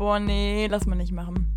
[0.00, 1.54] Boah, nee, lass mal nicht machen.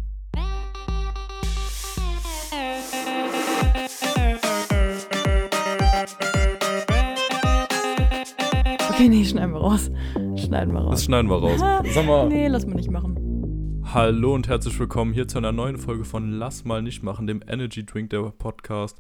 [8.89, 9.89] Okay, nee, schneiden wir raus.
[10.36, 10.91] Schneiden wir raus.
[10.91, 11.61] Das schneiden wir raus.
[11.93, 12.27] Sag mal.
[12.27, 13.82] Nee, lass mal nicht machen.
[13.93, 17.41] Hallo und herzlich willkommen hier zu einer neuen Folge von Lass mal nicht machen, dem
[17.48, 19.00] Energy Drink der Podcast.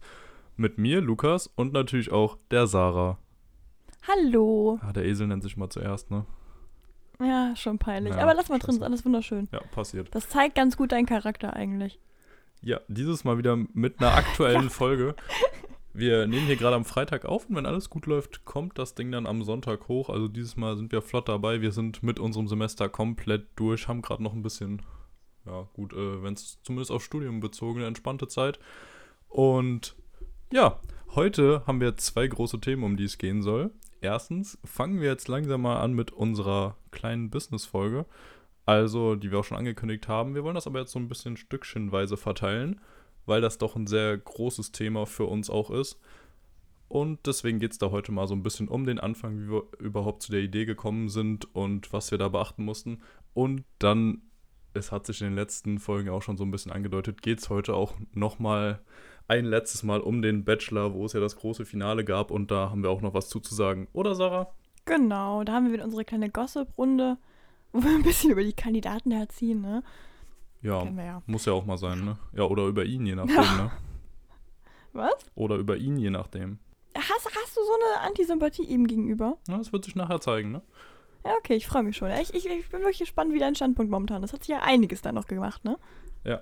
[0.55, 3.17] Mit mir, Lukas, und natürlich auch der Sarah.
[4.07, 4.79] Hallo.
[4.81, 6.25] Ah, der Esel nennt sich mal zuerst, ne?
[7.23, 8.13] Ja, schon peinlich.
[8.15, 9.47] Ja, Aber lass mal drin, ist alles wunderschön.
[9.51, 10.13] Ja, passiert.
[10.13, 11.99] Das zeigt ganz gut deinen Charakter eigentlich.
[12.61, 15.15] Ja, dieses Mal wieder mit einer aktuellen Folge.
[15.93, 19.11] Wir nehmen hier gerade am Freitag auf und wenn alles gut läuft, kommt das Ding
[19.11, 20.09] dann am Sonntag hoch.
[20.09, 21.61] Also dieses Mal sind wir flott dabei.
[21.61, 24.81] Wir sind mit unserem Semester komplett durch, haben gerade noch ein bisschen,
[25.45, 28.59] ja gut, äh, wenn es zumindest auf Studium bezogen, eine entspannte Zeit.
[29.29, 29.95] Und
[30.51, 30.79] ja,
[31.13, 33.69] heute haben wir zwei große Themen, um die es gehen soll.
[34.03, 38.05] Erstens fangen wir jetzt langsam mal an mit unserer kleinen Business-Folge.
[38.65, 40.35] Also, die wir auch schon angekündigt haben.
[40.35, 42.81] Wir wollen das aber jetzt so ein bisschen stückchenweise verteilen,
[43.25, 46.01] weil das doch ein sehr großes Thema für uns auch ist.
[46.89, 49.63] Und deswegen geht es da heute mal so ein bisschen um den Anfang, wie wir
[49.79, 52.99] überhaupt zu der Idee gekommen sind und was wir da beachten mussten.
[53.33, 54.21] Und dann,
[54.73, 57.49] es hat sich in den letzten Folgen auch schon so ein bisschen angedeutet, geht es
[57.49, 58.81] heute auch nochmal
[59.33, 62.31] ein letztes Mal um den Bachelor, wo es ja das große Finale gab.
[62.31, 63.87] Und da haben wir auch noch was zuzusagen.
[63.93, 64.53] Oder, Sarah?
[64.85, 67.17] Genau, da haben wir wieder unsere kleine Gossip-Runde,
[67.71, 69.83] wo wir ein bisschen über die Kandidaten herziehen, ne?
[70.61, 71.21] Ja, ja.
[71.25, 72.17] muss ja auch mal sein, ne?
[72.33, 73.55] Ja, oder über ihn, je nachdem, Ja.
[73.57, 73.71] ne?
[74.93, 75.15] Was?
[75.35, 76.59] Oder über ihn, je nachdem.
[76.95, 79.37] Hast, hast du so eine Antisympathie ihm gegenüber?
[79.47, 80.61] Na, das wird sich nachher zeigen, ne?
[81.25, 82.11] Ja, okay, ich freue mich schon.
[82.11, 84.33] Ich, ich, ich bin wirklich gespannt, wie dein Standpunkt momentan ist.
[84.33, 85.77] Hat sich ja einiges da noch gemacht, ne?
[86.23, 86.41] Ja.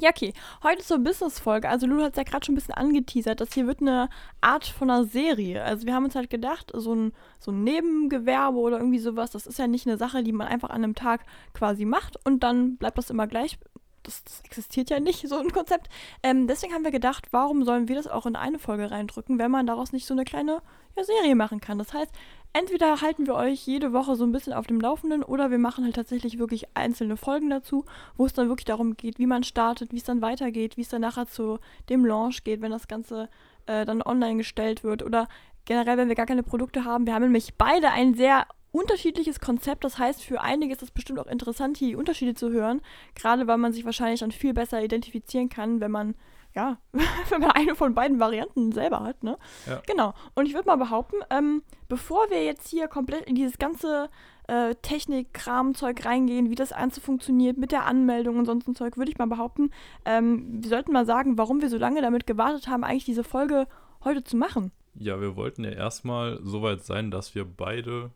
[0.00, 0.32] Ja, okay.
[0.64, 1.68] Heute zur Business-Folge.
[1.68, 3.40] Also, Lulu hat es ja gerade schon ein bisschen angeteasert.
[3.40, 4.08] Das hier wird eine
[4.40, 5.62] Art von einer Serie.
[5.62, 9.46] Also, wir haben uns halt gedacht, so ein, so ein Nebengewerbe oder irgendwie sowas, das
[9.46, 12.76] ist ja nicht eine Sache, die man einfach an einem Tag quasi macht und dann
[12.76, 13.58] bleibt das immer gleich.
[14.02, 15.88] Das, das existiert ja nicht, so ein Konzept.
[16.24, 19.50] Ähm, deswegen haben wir gedacht, warum sollen wir das auch in eine Folge reindrücken, wenn
[19.52, 20.60] man daraus nicht so eine kleine
[20.96, 21.78] ja, Serie machen kann.
[21.78, 22.12] Das heißt,
[22.54, 25.84] entweder halten wir euch jede Woche so ein bisschen auf dem Laufenden oder wir machen
[25.84, 27.84] halt tatsächlich wirklich einzelne Folgen dazu,
[28.16, 30.88] wo es dann wirklich darum geht, wie man startet, wie es dann weitergeht, wie es
[30.88, 31.58] dann nachher zu
[31.90, 33.28] dem Launch geht, wenn das Ganze
[33.66, 35.28] äh, dann online gestellt wird oder
[35.66, 37.06] generell, wenn wir gar keine Produkte haben.
[37.06, 39.84] Wir haben nämlich beide ein sehr unterschiedliches Konzept.
[39.84, 42.80] Das heißt, für einige ist es bestimmt auch interessant, die Unterschiede zu hören,
[43.14, 46.14] gerade weil man sich wahrscheinlich dann viel besser identifizieren kann, wenn man
[46.54, 46.78] ja,
[47.28, 49.38] wenn man eine von beiden Varianten selber hat, ne?
[49.66, 49.82] Ja.
[49.86, 50.14] Genau.
[50.34, 54.08] Und ich würde mal behaupten, ähm, bevor wir jetzt hier komplett in dieses ganze
[54.46, 59.10] äh, Technik-Kram-Zeug reingehen, wie das Ganze funktioniert mit der Anmeldung und sonst ein Zeug, würde
[59.10, 59.70] ich mal behaupten,
[60.04, 63.66] ähm, wir sollten mal sagen, warum wir so lange damit gewartet haben, eigentlich diese Folge
[64.04, 64.70] heute zu machen.
[64.94, 68.12] Ja, wir wollten ja erstmal so weit sein, dass wir beide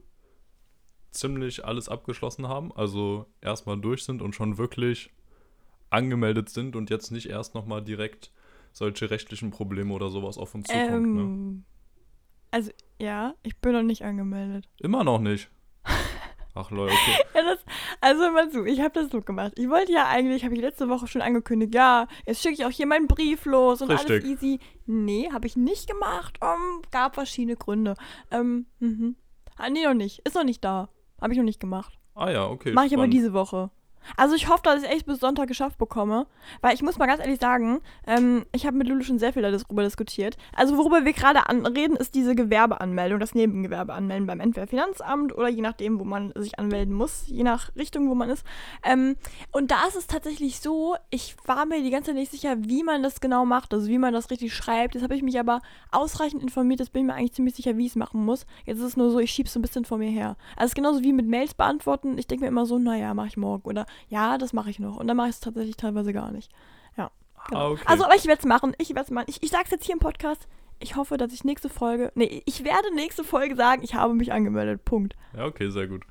[1.10, 2.70] ziemlich alles abgeschlossen haben.
[2.72, 5.10] Also erstmal durch sind und schon wirklich
[5.90, 8.32] angemeldet sind und jetzt nicht erst nochmal direkt
[8.72, 11.14] solche rechtlichen Probleme oder sowas auf uns zukommt.
[11.14, 11.20] Ne?
[11.20, 11.64] Ähm,
[12.50, 14.68] Also, ja, ich bin noch nicht angemeldet.
[14.80, 15.50] Immer noch nicht.
[16.54, 17.22] Ach Leute, okay.
[17.34, 17.58] Ja, das,
[18.00, 19.52] also mal zu, ich habe das so gemacht.
[19.56, 22.70] Ich wollte ja eigentlich, habe ich letzte Woche schon angekündigt, ja, jetzt schicke ich auch
[22.70, 24.30] hier meinen Brief los und alles Richtig.
[24.32, 24.58] easy.
[24.86, 26.38] Nee, habe ich nicht gemacht.
[26.42, 27.94] Um, gab verschiedene Gründe.
[28.32, 29.14] Ähm, mhm.
[29.56, 30.20] Ah, nee, noch nicht.
[30.26, 30.88] Ist noch nicht da.
[31.20, 31.96] Habe ich noch nicht gemacht.
[32.14, 32.72] Ah ja, okay.
[32.72, 33.70] Mache ich aber diese Woche.
[34.16, 36.26] Also ich hoffe, dass ich echt bis Sonntag geschafft bekomme.
[36.60, 39.42] Weil ich muss mal ganz ehrlich sagen, ähm, ich habe mit Lulu schon sehr viel
[39.42, 40.36] darüber diskutiert.
[40.54, 41.40] Also worüber wir gerade
[41.74, 46.32] reden, ist diese Gewerbeanmeldung, das Nebengewerbe anmelden beim entweder Finanzamt oder je nachdem, wo man
[46.36, 48.44] sich anmelden muss, je nach Richtung, wo man ist.
[48.84, 49.16] Ähm,
[49.52, 52.82] und da ist es tatsächlich so, ich war mir die ganze Zeit nicht sicher, wie
[52.82, 54.94] man das genau macht, also wie man das richtig schreibt.
[54.94, 57.86] Jetzt habe ich mich aber ausreichend informiert, jetzt bin ich mir eigentlich ziemlich sicher, wie
[57.86, 58.46] ich es machen muss.
[58.64, 60.36] Jetzt ist es nur so, ich schiebe es ein bisschen vor mir her.
[60.56, 62.18] Also es ist genauso wie mit Mails beantworten.
[62.18, 63.68] Ich denke mir immer so, naja, mache ich morgen.
[63.68, 64.96] Oder ja, das mache ich noch.
[64.96, 66.50] Und dann mache ich es tatsächlich teilweise gar nicht.
[66.96, 67.10] Ja.
[67.48, 67.60] Genau.
[67.60, 67.82] Ah, okay.
[67.86, 68.74] Also, aber ich werde es machen.
[68.78, 69.26] Ich werde es machen.
[69.28, 70.48] Ich, ich sage es jetzt hier im Podcast.
[70.80, 72.12] Ich hoffe, dass ich nächste Folge.
[72.14, 74.84] Nee, ich werde nächste Folge sagen, ich habe mich angemeldet.
[74.84, 75.16] Punkt.
[75.36, 76.04] Ja, okay, sehr gut.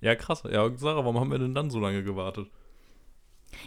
[0.00, 0.42] Ja, krass.
[0.50, 2.48] Ja, Sarah, warum haben wir denn dann so lange gewartet?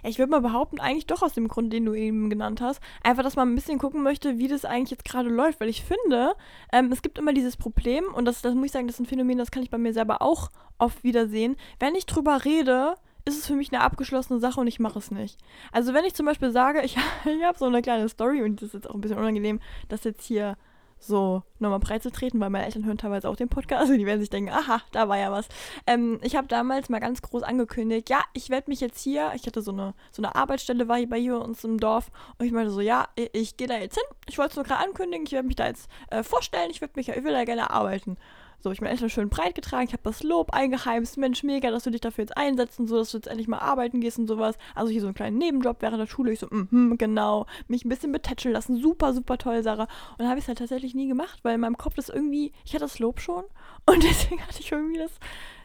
[0.03, 2.81] Ja, ich würde mal behaupten, eigentlich doch aus dem Grund, den du eben genannt hast.
[3.03, 5.59] Einfach, dass man ein bisschen gucken möchte, wie das eigentlich jetzt gerade läuft.
[5.59, 6.35] Weil ich finde,
[6.71, 9.05] ähm, es gibt immer dieses Problem, und das, das muss ich sagen, das ist ein
[9.05, 11.55] Phänomen, das kann ich bei mir selber auch oft wiedersehen.
[11.79, 15.11] Wenn ich drüber rede, ist es für mich eine abgeschlossene Sache und ich mache es
[15.11, 15.37] nicht.
[15.71, 18.69] Also wenn ich zum Beispiel sage, ich, ich habe so eine kleine Story und das
[18.69, 20.57] ist jetzt auch ein bisschen unangenehm, das jetzt hier
[20.99, 24.05] so nochmal breit zu treten, weil meine Eltern hören teilweise auch den Podcast und die
[24.05, 25.47] werden sich denken, aha, da war ja was.
[25.87, 29.45] Ähm, ich habe damals mal ganz groß angekündigt, ja, ich werde mich jetzt hier, ich
[29.47, 32.71] hatte so eine, so eine Arbeitsstelle war hier bei uns im Dorf und ich meinte
[32.71, 35.31] so, ja, ich, ich gehe da jetzt hin, ich wollte es nur gerade ankündigen, ich
[35.31, 38.17] werde mich da jetzt äh, vorstellen, ich, mich, ich will da gerne arbeiten.
[38.61, 41.83] So, ich meine Eltern schön breit getragen, ich habe das Lob eingeheimst, Mensch, mega, dass
[41.83, 44.27] du dich dafür jetzt einsetzt und so, dass du jetzt endlich mal arbeiten gehst und
[44.27, 44.57] sowas.
[44.75, 47.89] Also hier so einen kleinen Nebenjob während der Schule, ich so, mhm, genau, mich ein
[47.89, 49.83] bisschen betätscheln lassen, super, super toll, Sarah.
[49.83, 52.51] Und dann habe ich es halt tatsächlich nie gemacht, weil in meinem Kopf das irgendwie,
[52.65, 53.45] ich hatte das Lob schon
[53.85, 55.11] und deswegen hatte ich irgendwie das,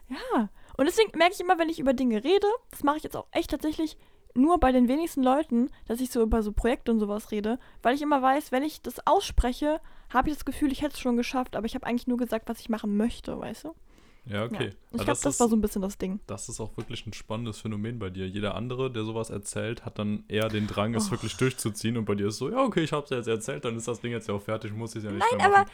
[0.09, 0.49] ja.
[0.77, 3.27] Und deswegen merke ich immer, wenn ich über Dinge rede, das mache ich jetzt auch
[3.33, 3.97] echt tatsächlich
[4.35, 7.95] nur bei den wenigsten Leuten, dass ich so über so Projekte und sowas rede, weil
[7.95, 9.81] ich immer weiß, wenn ich das ausspreche,
[10.15, 12.49] habe ich das Gefühl, ich hätte es schon geschafft, aber ich habe eigentlich nur gesagt,
[12.49, 13.75] was ich machen möchte, weißt du?
[14.27, 14.69] Ja, okay.
[14.69, 14.71] Ja.
[14.93, 16.21] Ich glaube, das, das war so ein bisschen das Ding.
[16.27, 18.27] Das ist auch wirklich ein spannendes Phänomen bei dir.
[18.27, 21.11] Jeder andere, der sowas erzählt, hat dann eher den Drang, es oh.
[21.11, 23.65] wirklich durchzuziehen und bei dir ist so, ja, okay, ich habe es ja jetzt erzählt,
[23.65, 25.49] dann ist das Ding jetzt ja auch fertig, muss ich es ja nicht Nein, mehr
[25.49, 25.61] machen.
[25.63, 25.71] aber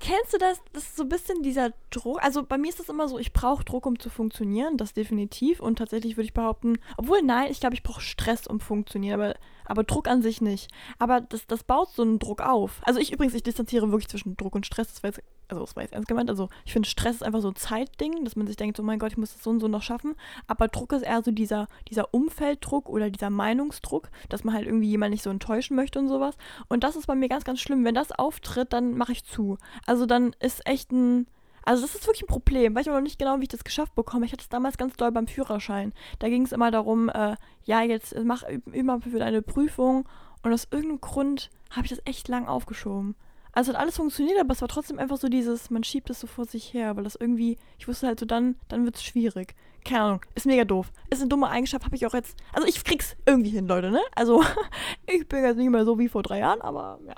[0.00, 0.60] kennst du das?
[0.72, 2.22] Das ist so ein bisschen dieser Druck.
[2.22, 5.60] Also bei mir ist das immer so, ich brauche Druck, um zu funktionieren, das definitiv.
[5.60, 9.34] Und tatsächlich würde ich behaupten, obwohl nein, ich glaube, ich brauche Stress, um funktionieren, aber,
[9.64, 10.70] aber Druck an sich nicht.
[10.98, 12.80] Aber das, das baut so einen Druck auf.
[12.84, 14.88] Also ich übrigens, ich distanziere wirklich zwischen Druck und Stress.
[14.88, 16.30] Das war jetzt, also das war jetzt ernst gemeint.
[16.30, 18.98] Also ich finde, Stress ist einfach so ein Zeitding, dass man sich denkt, oh mein
[18.98, 20.14] Gott, ich muss das so und so noch schaffen.
[20.46, 24.88] Aber Druck ist eher so dieser, dieser Umfelddruck oder dieser Meinungsdruck, dass man halt irgendwie
[24.88, 26.36] jemanden nicht so enttäuschen möchte und sowas.
[26.68, 27.84] Und das ist bei mir ganz, ganz schlimm.
[27.84, 29.58] Wenn das auftritt, dann mache ich zu.
[29.86, 31.26] Also dann ist echt ein.
[31.64, 32.74] Also das ist wirklich ein Problem.
[32.74, 34.26] Weiß ich noch nicht genau, wie ich das geschafft bekomme.
[34.26, 35.92] Ich hatte es damals ganz doll beim Führerschein.
[36.18, 38.42] Da ging es immer darum, äh, ja, jetzt mach
[38.72, 40.08] immer für deine Prüfung.
[40.42, 43.14] Und aus irgendeinem Grund habe ich das echt lang aufgeschoben.
[43.52, 46.26] Also hat alles funktioniert, aber es war trotzdem einfach so dieses, man schiebt es so
[46.26, 49.54] vor sich her, weil das irgendwie, ich wusste halt so, dann, dann wird es schwierig.
[49.84, 50.92] Keine Ahnung, ist mega doof.
[51.10, 52.36] Ist eine dumme Eigenschaft, habe ich auch jetzt.
[52.52, 54.00] Also ich krieg's irgendwie hin, Leute, ne?
[54.14, 54.44] Also
[55.06, 57.14] ich bin jetzt nicht mehr so wie vor drei Jahren, aber ja.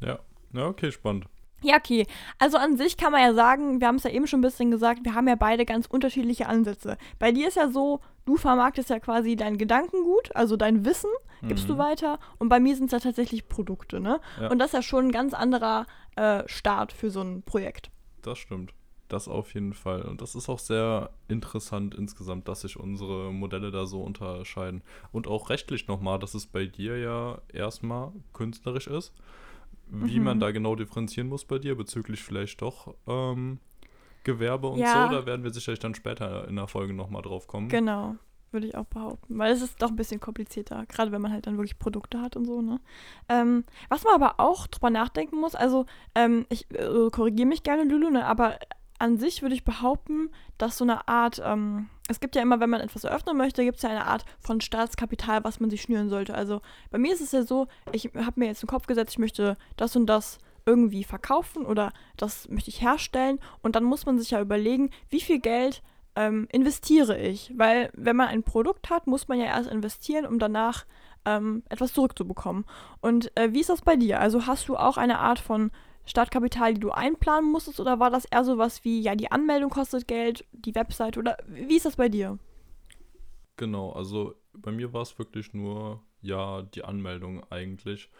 [0.00, 0.18] Ja,
[0.54, 1.26] ja okay, spannend.
[1.62, 2.06] Ja, okay.
[2.38, 4.70] Also an sich kann man ja sagen, wir haben es ja eben schon ein bisschen
[4.70, 6.98] gesagt, wir haben ja beide ganz unterschiedliche Ansätze.
[7.18, 11.10] Bei dir ist ja so, du vermarktest ja quasi dein Gedankengut, also dein Wissen,
[11.42, 11.72] gibst mhm.
[11.72, 12.18] du weiter.
[12.38, 14.20] Und bei mir sind es ja tatsächlich Produkte, ne?
[14.40, 14.50] Ja.
[14.50, 15.86] Und das ist ja schon ein ganz anderer
[16.16, 17.90] äh, Start für so ein Projekt.
[18.22, 18.72] Das stimmt.
[19.08, 20.02] Das auf jeden Fall.
[20.02, 24.82] Und das ist auch sehr interessant insgesamt, dass sich unsere Modelle da so unterscheiden.
[25.12, 29.12] Und auch rechtlich nochmal, dass es bei dir ja erstmal künstlerisch ist
[29.88, 30.24] wie mhm.
[30.24, 33.58] man da genau differenzieren muss bei dir bezüglich vielleicht doch ähm,
[34.24, 35.08] Gewerbe und ja.
[35.08, 35.14] so.
[35.14, 37.68] Da werden wir sicherlich dann später in der Folge nochmal drauf kommen.
[37.68, 38.16] Genau,
[38.50, 39.38] würde ich auch behaupten.
[39.38, 42.36] Weil es ist doch ein bisschen komplizierter, gerade wenn man halt dann wirklich Produkte hat
[42.36, 42.80] und so, ne?
[43.28, 47.84] Ähm, was man aber auch drüber nachdenken muss, also ähm, ich äh, korrigiere mich gerne,
[47.84, 48.58] Lulu, ne, aber
[48.98, 52.70] an sich würde ich behaupten, dass so eine Art, ähm, es gibt ja immer, wenn
[52.70, 56.08] man etwas eröffnen möchte, gibt es ja eine Art von Staatskapital, was man sich schnüren
[56.08, 56.34] sollte.
[56.34, 56.60] Also
[56.90, 59.56] bei mir ist es ja so, ich habe mir jetzt den Kopf gesetzt, ich möchte
[59.76, 64.30] das und das irgendwie verkaufen oder das möchte ich herstellen und dann muss man sich
[64.32, 65.82] ja überlegen, wie viel Geld
[66.16, 67.52] ähm, investiere ich.
[67.56, 70.84] Weil wenn man ein Produkt hat, muss man ja erst investieren, um danach
[71.24, 72.64] ähm, etwas zurückzubekommen.
[73.00, 74.20] Und äh, wie ist das bei dir?
[74.20, 75.70] Also hast du auch eine Art von
[76.06, 79.70] Startkapital, die du einplanen musstest, oder war das eher so was wie, ja, die Anmeldung
[79.70, 82.38] kostet Geld, die Website, oder wie ist das bei dir?
[83.56, 88.10] Genau, also bei mir war es wirklich nur, ja, die Anmeldung eigentlich,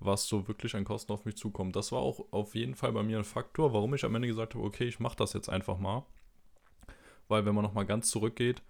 [0.00, 1.76] was so wirklich an Kosten auf mich zukommt.
[1.76, 4.54] Das war auch auf jeden Fall bei mir ein Faktor, warum ich am Ende gesagt
[4.54, 6.04] habe, okay, ich mache das jetzt einfach mal.
[7.26, 8.62] Weil wenn man nochmal ganz zurückgeht,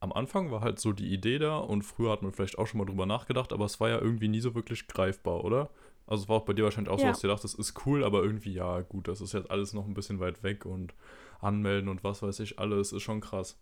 [0.00, 2.78] am Anfang war halt so die Idee da und früher hat man vielleicht auch schon
[2.78, 5.70] mal drüber nachgedacht, aber es war ja irgendwie nie so wirklich greifbar, oder?
[6.06, 7.06] Also es war auch bei dir wahrscheinlich auch ja.
[7.06, 9.72] so, dass du dachtest, das ist cool, aber irgendwie, ja, gut, das ist jetzt alles
[9.72, 10.94] noch ein bisschen weit weg und
[11.40, 13.60] anmelden und was weiß ich, alles ist schon krass.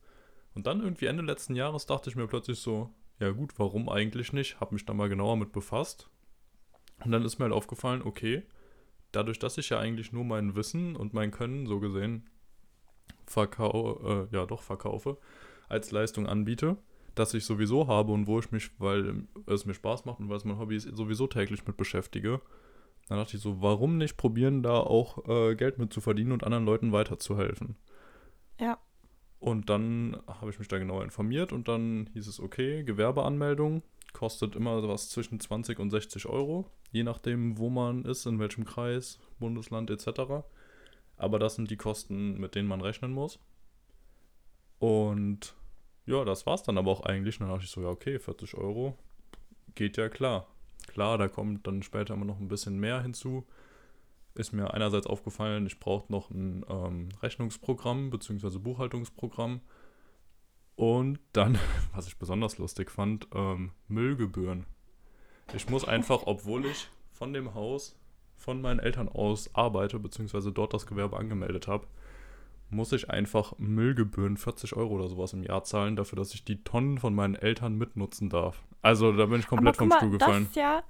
[0.54, 4.32] Und dann irgendwie Ende letzten Jahres dachte ich mir plötzlich so, ja gut, warum eigentlich
[4.32, 4.60] nicht?
[4.60, 6.08] Hab mich da mal genauer mit befasst.
[7.04, 8.42] Und dann ist mir halt aufgefallen, okay,
[9.12, 12.28] dadurch, dass ich ja eigentlich nur mein Wissen und mein Können so gesehen
[13.26, 15.18] verkau äh, ja doch verkaufe,
[15.68, 16.76] als Leistung anbiete,
[17.14, 20.36] das ich sowieso habe und wo ich mich, weil es mir Spaß macht und weil
[20.36, 22.40] es mein Hobby ist, sowieso täglich mit beschäftige.
[23.08, 26.44] Dann dachte ich so, warum nicht probieren, da auch äh, Geld mit zu verdienen und
[26.44, 27.76] anderen Leuten weiterzuhelfen?
[28.60, 28.78] Ja.
[29.40, 34.54] Und dann habe ich mich da genauer informiert und dann hieß es, okay, Gewerbeanmeldung kostet
[34.54, 39.18] immer was zwischen 20 und 60 Euro, je nachdem, wo man ist, in welchem Kreis,
[39.38, 40.44] Bundesland etc.
[41.16, 43.38] Aber das sind die Kosten, mit denen man rechnen muss.
[44.78, 45.54] Und
[46.06, 47.40] ja, das war's dann aber auch eigentlich.
[47.40, 48.96] Und dann dachte ich so, ja, okay, 40 Euro
[49.74, 50.46] geht ja klar.
[50.86, 53.46] Klar, da kommt dann später immer noch ein bisschen mehr hinzu.
[54.34, 58.58] Ist mir einerseits aufgefallen, ich brauche noch ein ähm, Rechnungsprogramm bzw.
[58.58, 59.60] Buchhaltungsprogramm.
[60.76, 61.58] Und dann,
[61.94, 64.66] was ich besonders lustig fand, ähm, Müllgebühren.
[65.54, 67.96] Ich muss einfach, obwohl ich von dem Haus
[68.36, 70.50] von meinen Eltern aus arbeite bzw.
[70.50, 71.86] dort das Gewerbe angemeldet habe,
[72.70, 76.62] muss ich einfach Müllgebühren 40 Euro oder sowas im Jahr zahlen, dafür, dass ich die
[76.62, 78.62] Tonnen von meinen Eltern mitnutzen darf.
[78.82, 80.44] Also da bin ich komplett vom mal, Stuhl gefallen.
[80.44, 80.82] Das ist ja,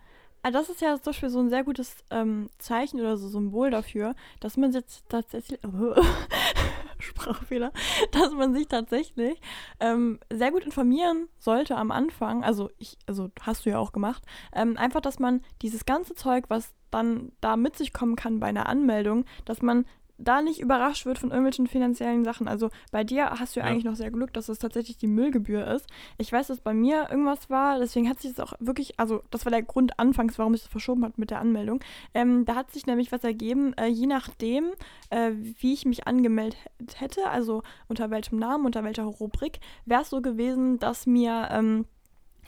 [0.43, 3.71] ah, das ist ja zum Beispiel so ein sehr gutes ähm, Zeichen oder so Symbol
[3.71, 5.61] dafür, dass man jetzt tatsächlich,
[6.99, 7.73] Sprachfehler,
[8.13, 9.41] dass man sich tatsächlich
[9.81, 12.45] ähm, sehr gut informieren sollte am Anfang.
[12.45, 14.23] Also ich, also hast du ja auch gemacht.
[14.53, 18.49] Ähm, einfach, dass man dieses ganze Zeug, was dann da mit sich kommen kann bei
[18.49, 19.87] einer Anmeldung, dass man
[20.23, 22.49] da nicht überrascht wird von irgendwelchen finanziellen Sachen.
[22.49, 23.73] Also bei dir hast du ja, ja.
[23.73, 25.87] eigentlich noch sehr Glück, dass es tatsächlich die Müllgebühr ist.
[26.19, 29.45] Ich weiß, dass bei mir irgendwas war, deswegen hat sich das auch wirklich, also das
[29.45, 31.81] war der Grund anfangs, warum ich es verschoben habe mit der Anmeldung.
[32.15, 34.71] Ähm, da hat sich nämlich was ergeben, äh, je nachdem,
[35.11, 36.59] äh, wie ich mich angemeldet
[36.97, 41.87] hätte, also unter welchem Namen, unter welcher Rubrik, wäre es so gewesen, dass mir ähm,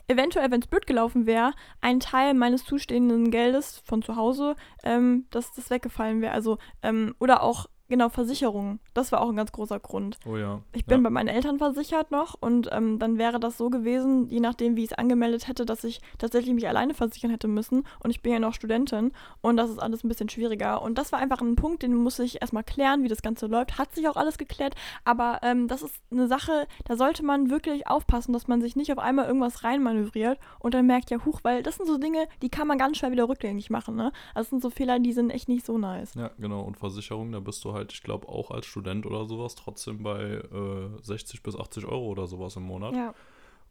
[0.08, 5.26] eventuell, wenn es blöd gelaufen wäre, ein Teil meines zustehenden Geldes von zu Hause, ähm,
[5.30, 6.32] dass das weggefallen wäre.
[6.32, 8.78] Also, ähm, oder auch Genau, Versicherung.
[8.94, 10.18] Das war auch ein ganz großer Grund.
[10.24, 10.62] Oh ja.
[10.72, 11.02] Ich bin ja.
[11.02, 14.84] bei meinen Eltern versichert noch und ähm, dann wäre das so gewesen, je nachdem, wie
[14.84, 17.86] ich es angemeldet hätte, dass ich tatsächlich mich alleine versichern hätte müssen.
[18.02, 20.80] Und ich bin ja noch Studentin und das ist alles ein bisschen schwieriger.
[20.80, 23.76] Und das war einfach ein Punkt, den muss ich erstmal klären, wie das Ganze läuft.
[23.76, 27.88] Hat sich auch alles geklärt, aber ähm, das ist eine Sache, da sollte man wirklich
[27.88, 31.62] aufpassen, dass man sich nicht auf einmal irgendwas reinmanövriert und dann merkt, ja, huch, weil
[31.62, 33.96] das sind so Dinge, die kann man ganz schwer wieder rückgängig machen.
[33.96, 34.12] Ne?
[34.32, 36.14] Also das sind so Fehler, die sind echt nicht so nice.
[36.14, 36.62] Ja, genau.
[36.62, 40.02] Und Versicherung, da bist du halt halt, ich glaube, auch als Student oder sowas trotzdem
[40.02, 42.94] bei äh, 60 bis 80 Euro oder sowas im Monat.
[42.94, 43.14] Ja.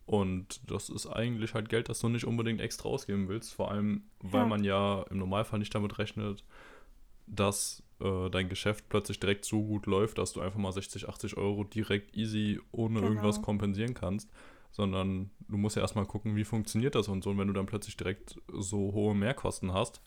[0.06, 4.04] Und das ist eigentlich halt Geld, das du nicht unbedingt extra ausgeben willst, vor allem,
[4.20, 4.48] weil ja.
[4.48, 6.44] man ja im Normalfall nicht damit rechnet,
[7.28, 11.38] dass äh, dein Geschäft plötzlich direkt so gut läuft, dass du einfach mal 60, 80
[11.38, 13.08] Euro direkt easy ohne genau.
[13.08, 14.30] irgendwas kompensieren kannst,
[14.72, 17.30] sondern du musst ja erstmal gucken, wie funktioniert das und so.
[17.30, 20.02] Und wenn du dann plötzlich direkt so hohe Mehrkosten hast,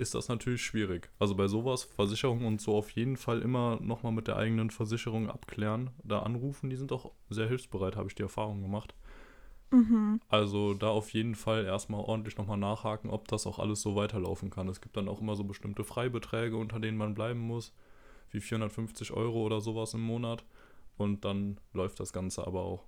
[0.00, 1.10] ist das natürlich schwierig.
[1.18, 5.28] Also bei sowas, Versicherung und so auf jeden Fall immer nochmal mit der eigenen Versicherung
[5.28, 6.70] abklären, da anrufen.
[6.70, 8.94] Die sind auch sehr hilfsbereit, habe ich die Erfahrung gemacht.
[9.70, 10.20] Mhm.
[10.28, 14.50] Also da auf jeden Fall erstmal ordentlich nochmal nachhaken, ob das auch alles so weiterlaufen
[14.50, 14.68] kann.
[14.68, 17.72] Es gibt dann auch immer so bestimmte Freibeträge, unter denen man bleiben muss,
[18.30, 20.44] wie 450 Euro oder sowas im Monat.
[20.96, 22.84] Und dann läuft das Ganze aber auch.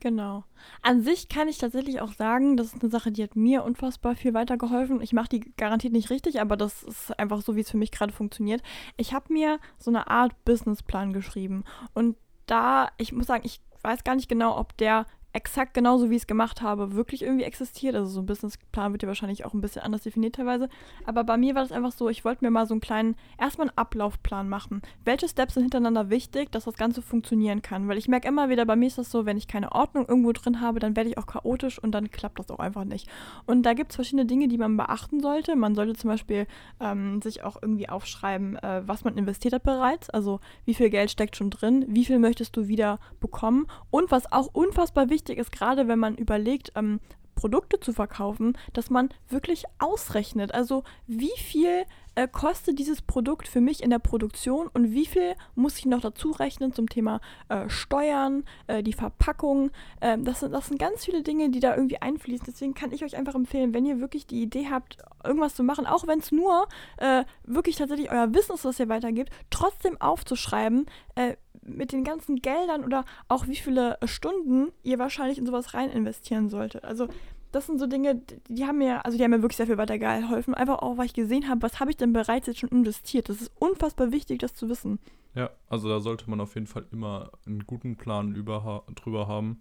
[0.00, 0.44] Genau.
[0.80, 4.16] An sich kann ich tatsächlich auch sagen, das ist eine Sache, die hat mir unfassbar
[4.16, 5.02] viel weitergeholfen.
[5.02, 7.92] Ich mache die garantiert nicht richtig, aber das ist einfach so, wie es für mich
[7.92, 8.62] gerade funktioniert.
[8.96, 11.64] Ich habe mir so eine Art Businessplan geschrieben.
[11.92, 12.16] Und
[12.46, 16.22] da, ich muss sagen, ich weiß gar nicht genau, ob der exakt genauso, wie ich
[16.22, 17.94] es gemacht habe, wirklich irgendwie existiert.
[17.94, 20.68] Also so ein Businessplan wird ja wahrscheinlich auch ein bisschen anders definiert teilweise.
[21.04, 23.68] Aber bei mir war das einfach so, ich wollte mir mal so einen kleinen, erstmal
[23.68, 24.82] einen Ablaufplan machen.
[25.04, 27.86] Welche Steps sind hintereinander wichtig, dass das Ganze funktionieren kann?
[27.88, 30.32] Weil ich merke immer wieder, bei mir ist das so, wenn ich keine Ordnung irgendwo
[30.32, 33.08] drin habe, dann werde ich auch chaotisch und dann klappt das auch einfach nicht.
[33.46, 35.54] Und da gibt es verschiedene Dinge, die man beachten sollte.
[35.54, 36.46] Man sollte zum Beispiel
[36.80, 40.10] ähm, sich auch irgendwie aufschreiben, äh, was man investiert hat bereits.
[40.10, 43.66] Also wie viel Geld steckt schon drin, wie viel möchtest du wieder bekommen.
[43.90, 46.98] Und was auch unfassbar wichtig wichtig ist, gerade wenn man überlegt, ähm,
[47.34, 50.52] Produkte zu verkaufen, dass man wirklich ausrechnet.
[50.52, 51.84] Also wie viel
[52.14, 56.00] äh, kostet dieses Produkt für mich in der Produktion und wie viel muss ich noch
[56.00, 59.70] dazu rechnen zum Thema äh, Steuern, äh, die Verpackung.
[60.00, 62.46] Ähm, das, sind, das sind ganz viele Dinge, die da irgendwie einfließen.
[62.46, 65.86] Deswegen kann ich euch einfach empfehlen, wenn ihr wirklich die Idee habt, irgendwas zu machen,
[65.86, 66.66] auch wenn es nur
[66.98, 72.36] äh, wirklich tatsächlich euer Wissen ist, was ihr weitergibt, trotzdem aufzuschreiben, äh, mit den ganzen
[72.36, 76.84] Geldern oder auch wie viele Stunden ihr wahrscheinlich in sowas rein investieren solltet.
[76.84, 77.08] Also
[77.52, 80.54] das sind so Dinge, die haben mir, also die haben mir wirklich sehr viel weitergeholfen.
[80.54, 83.28] Einfach auch, weil ich gesehen habe, was habe ich denn bereits jetzt schon investiert.
[83.28, 84.98] Das ist unfassbar wichtig, das zu wissen.
[85.34, 89.60] Ja, also da sollte man auf jeden Fall immer einen guten Plan über, drüber haben,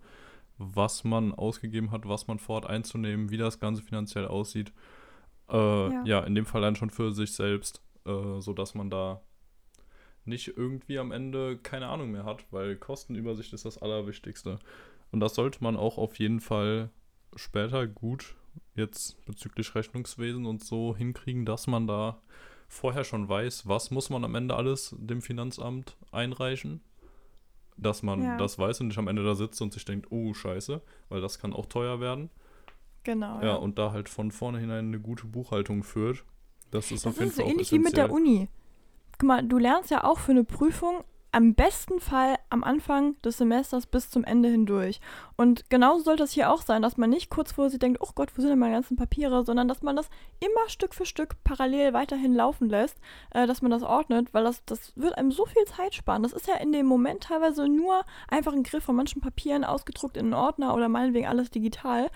[0.57, 4.71] was man ausgegeben hat, was man vorhat einzunehmen, wie das Ganze finanziell aussieht.
[5.49, 6.03] Äh, ja.
[6.05, 6.19] ja.
[6.21, 9.21] in dem Fall dann schon für sich selbst, äh, sodass man da
[10.29, 14.59] nicht irgendwie am Ende keine Ahnung mehr hat, weil Kostenübersicht ist das Allerwichtigste.
[15.11, 16.89] Und das sollte man auch auf jeden Fall
[17.35, 18.35] später gut
[18.75, 22.21] jetzt bezüglich Rechnungswesen und so hinkriegen, dass man da
[22.67, 26.81] vorher schon weiß, was muss man am Ende alles dem Finanzamt einreichen,
[27.77, 28.37] dass man ja.
[28.37, 31.39] das weiß und nicht am Ende da sitzt und sich denkt, oh scheiße, weil das
[31.39, 32.29] kann auch teuer werden.
[33.03, 33.39] Genau.
[33.39, 33.55] Ja, ja.
[33.55, 36.23] und da halt von vornherein eine gute Buchhaltung führt.
[36.71, 38.49] Das ist das auf jeden ist Fall so ähnlich wie mit der Uni.
[39.19, 43.37] Guck mal, du lernst ja auch für eine Prüfung am besten Fall am Anfang des
[43.37, 45.01] Semesters bis zum Ende hindurch.
[45.35, 48.11] Und genauso sollte es hier auch sein, dass man nicht kurz vor sich denkt, oh
[48.15, 50.09] Gott, wo sind denn meine ganzen Papiere, sondern dass man das
[50.39, 52.97] immer Stück für Stück parallel weiterhin laufen lässt,
[53.31, 56.23] äh, dass man das ordnet, weil das, das wird einem so viel Zeit sparen.
[56.23, 60.15] Das ist ja in dem Moment teilweise nur einfach ein Griff von manchen Papieren ausgedruckt
[60.15, 62.09] in einen Ordner oder meinetwegen alles digital.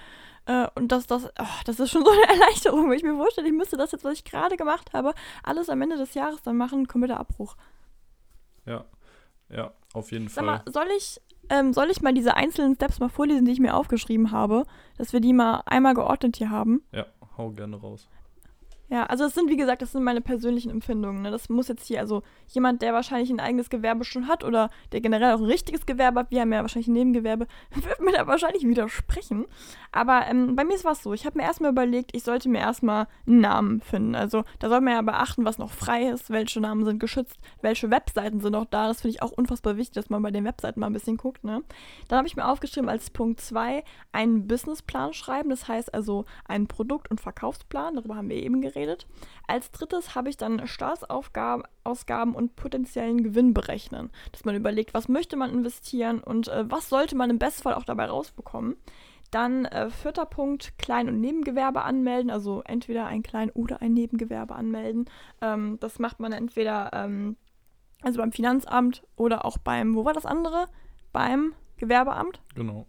[0.46, 3.48] Äh, und das, das, oh, das ist schon so eine Erleichterung, wenn ich mir vorstelle,
[3.48, 6.58] ich müsste das jetzt, was ich gerade gemacht habe, alles am Ende des Jahres dann
[6.58, 7.56] machen, kompletter Abbruch.
[8.66, 8.86] Ja,
[9.50, 10.62] ja, auf jeden Sag Fall.
[10.66, 13.76] Mal, soll ich, ähm, soll ich mal diese einzelnen Steps mal vorlesen, die ich mir
[13.76, 14.66] aufgeschrieben habe,
[14.98, 16.84] dass wir die mal einmal geordnet hier haben?
[16.92, 17.06] Ja,
[17.38, 18.10] hau gerne raus.
[18.90, 21.22] Ja, also das sind, wie gesagt, das sind meine persönlichen Empfindungen.
[21.22, 21.32] Ne?
[21.32, 25.02] Das muss jetzt hier, also jemand, der wahrscheinlich ein eigenes Gewerbe schon hat oder der
[25.02, 28.28] generell auch ein richtiges Gewerbe hat, wir haben ja wahrscheinlich ein Nebengewerbe, wird mir da
[28.28, 29.46] wahrscheinlich widersprechen.
[29.92, 32.60] Aber ähm, bei mir ist was so, ich habe mir erstmal überlegt, ich sollte mir
[32.60, 34.16] erstmal einen Namen finden.
[34.16, 37.90] Also da soll man ja beachten, was noch frei ist, welche Namen sind geschützt, welche
[37.90, 38.88] Webseiten sind noch da.
[38.88, 41.44] Das finde ich auch unfassbar wichtig, dass man bei den Webseiten mal ein bisschen guckt.
[41.44, 41.64] Ne?
[42.10, 45.50] Dann habe ich mir aufgeschrieben als Punkt 2 einen Businessplan schreiben.
[45.50, 49.08] Das heißt also einen Produkt- und Verkaufsplan, darüber haben wir eben geredet geredet.
[49.48, 54.12] Als drittes habe ich dann Staatsausgaben und potenziellen Gewinn berechnen.
[54.32, 57.86] Dass man überlegt, was möchte man investieren und äh, was sollte man im Bestfall auch
[57.86, 58.78] dabei rausbekommen.
[59.32, 64.54] Dann äh, vierter Punkt, Klein- und Nebengewerbe anmelden, also entweder ein Klein- oder ein Nebengewerbe
[64.54, 65.06] anmelden.
[65.42, 67.36] Ähm, das macht man entweder ähm,
[68.04, 70.68] also beim Finanzamt oder auch beim, wo war das andere?
[71.12, 72.42] Beim Gewerbeamt.
[72.54, 72.86] Genau.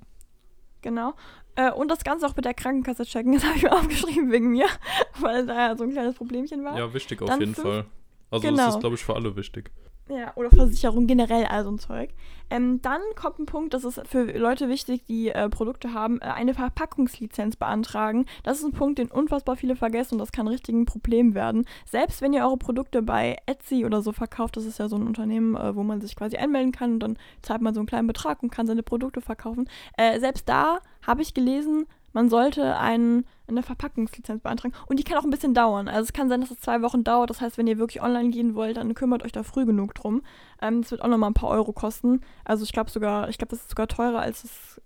[0.84, 1.14] Genau.
[1.56, 3.32] Äh, und das Ganze auch mit der Krankenkasse checken.
[3.34, 4.66] Das habe ich mir aufgeschrieben wegen mir,
[5.18, 6.78] weil da ja so ein kleines Problemchen war.
[6.78, 7.86] Ja, wichtig auf Dann jeden Fall.
[8.30, 8.66] Also genau.
[8.66, 9.70] das ist, glaube ich, für alle wichtig.
[10.08, 12.10] Ja, oder Versicherung generell, all so ein Zeug.
[12.50, 16.24] Ähm, dann kommt ein Punkt, das ist für Leute wichtig, die äh, Produkte haben, äh,
[16.26, 18.26] eine Verpackungslizenz beantragen.
[18.42, 21.64] Das ist ein Punkt, den unfassbar viele vergessen und das kann richtig ein Problem werden.
[21.86, 25.06] Selbst wenn ihr eure Produkte bei Etsy oder so verkauft, das ist ja so ein
[25.06, 28.06] Unternehmen, äh, wo man sich quasi anmelden kann und dann zahlt man so einen kleinen
[28.06, 29.70] Betrag und kann seine Produkte verkaufen.
[29.96, 34.74] Äh, selbst da habe ich gelesen, man sollte einen, eine Verpackungslizenz beantragen.
[34.86, 35.88] Und die kann auch ein bisschen dauern.
[35.88, 37.30] Also es kann sein, dass es zwei Wochen dauert.
[37.30, 40.22] Das heißt, wenn ihr wirklich online gehen wollt, dann kümmert euch da früh genug drum.
[40.62, 42.20] Ähm, das wird auch nochmal ein paar Euro kosten.
[42.44, 44.80] Also ich glaube sogar, ich glaube, das ist sogar teurer als es,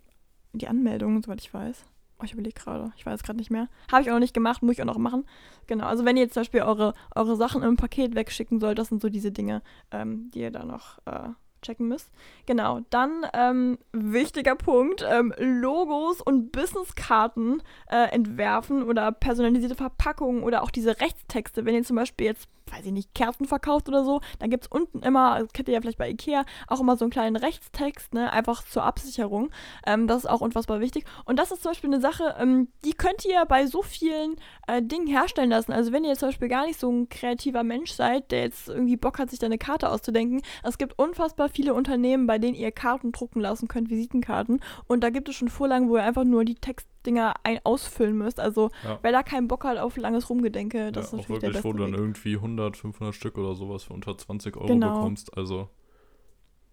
[0.53, 1.85] die Anmeldung, soweit ich weiß.
[2.21, 2.93] Oh, ich überlege gerade.
[2.97, 3.69] Ich weiß gerade nicht mehr.
[3.93, 5.25] Habe ich auch noch nicht gemacht, muss ich auch noch machen.
[5.69, 8.89] Genau, also wenn ihr jetzt zum Beispiel eure, eure Sachen im Paket wegschicken sollt, das
[8.89, 9.63] sind so diese Dinge,
[9.93, 11.29] ähm, die ihr da noch äh,
[11.63, 12.11] checken müsst.
[12.47, 20.63] Genau, dann ähm, wichtiger Punkt, ähm, Logos und Businesskarten äh, entwerfen oder personalisierte Verpackungen oder
[20.63, 21.65] auch diese Rechtstexte.
[21.65, 24.71] Wenn ihr zum Beispiel jetzt weiß ich nicht, Kerzen verkauft oder so, dann gibt es
[24.71, 28.15] unten immer, das kennt ihr ja vielleicht bei Ikea, auch immer so einen kleinen Rechtstext,
[28.15, 29.51] ne, einfach zur Absicherung.
[29.87, 31.05] Ähm, das ist auch unfassbar wichtig.
[31.25, 34.83] Und das ist zum Beispiel eine Sache, ähm, die könnt ihr bei so vielen äh,
[34.83, 35.73] Dingen herstellen lassen.
[35.73, 38.97] Also wenn ihr zum Beispiel gar nicht so ein kreativer Mensch seid, der jetzt irgendwie
[38.97, 42.73] Bock hat, sich da eine Karte auszudenken, es gibt unfassbar viele Unternehmen, bei denen ihr
[42.73, 44.61] Karten drucken lassen könnt, Visitenkarten.
[44.87, 48.17] Und da gibt es schon Vorlagen, wo ihr einfach nur die Text Dinger ein ausfüllen
[48.17, 48.39] müsst.
[48.39, 48.99] Also, ja.
[49.03, 51.65] wer da keinen Bock hat auf langes Rumgedenke, das ja, ist natürlich wirklich, der beste
[51.65, 52.01] wo du dann Weg.
[52.01, 54.99] irgendwie 100, 500 Stück oder sowas für unter 20 Euro genau.
[54.99, 55.37] bekommst.
[55.37, 55.69] Also.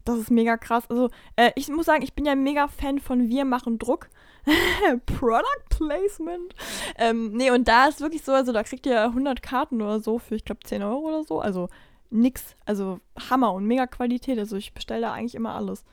[0.04, 0.90] Das ist mega krass.
[0.90, 4.10] Also, äh, ich muss sagen, ich bin ja mega Fan von Wir machen Druck.
[5.08, 6.54] Product Placement.
[6.98, 10.20] Ähm, nee, und da ist wirklich so, also da kriegt ihr 100 Karten oder so
[10.20, 11.40] für, ich glaube, 10 Euro oder so.
[11.40, 11.70] Also
[12.12, 12.56] nix.
[12.66, 14.38] Also Hammer und mega Qualität.
[14.38, 15.84] Also ich bestelle da eigentlich immer alles.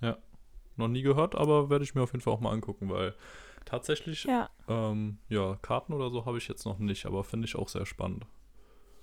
[0.00, 0.16] Ja.
[0.76, 3.14] Noch nie gehört, aber werde ich mir auf jeden Fall auch mal angucken, weil
[3.66, 7.56] Tatsächlich, ja, ähm, ja Karten oder so habe ich jetzt noch nicht, aber finde ich
[7.56, 8.24] auch sehr spannend.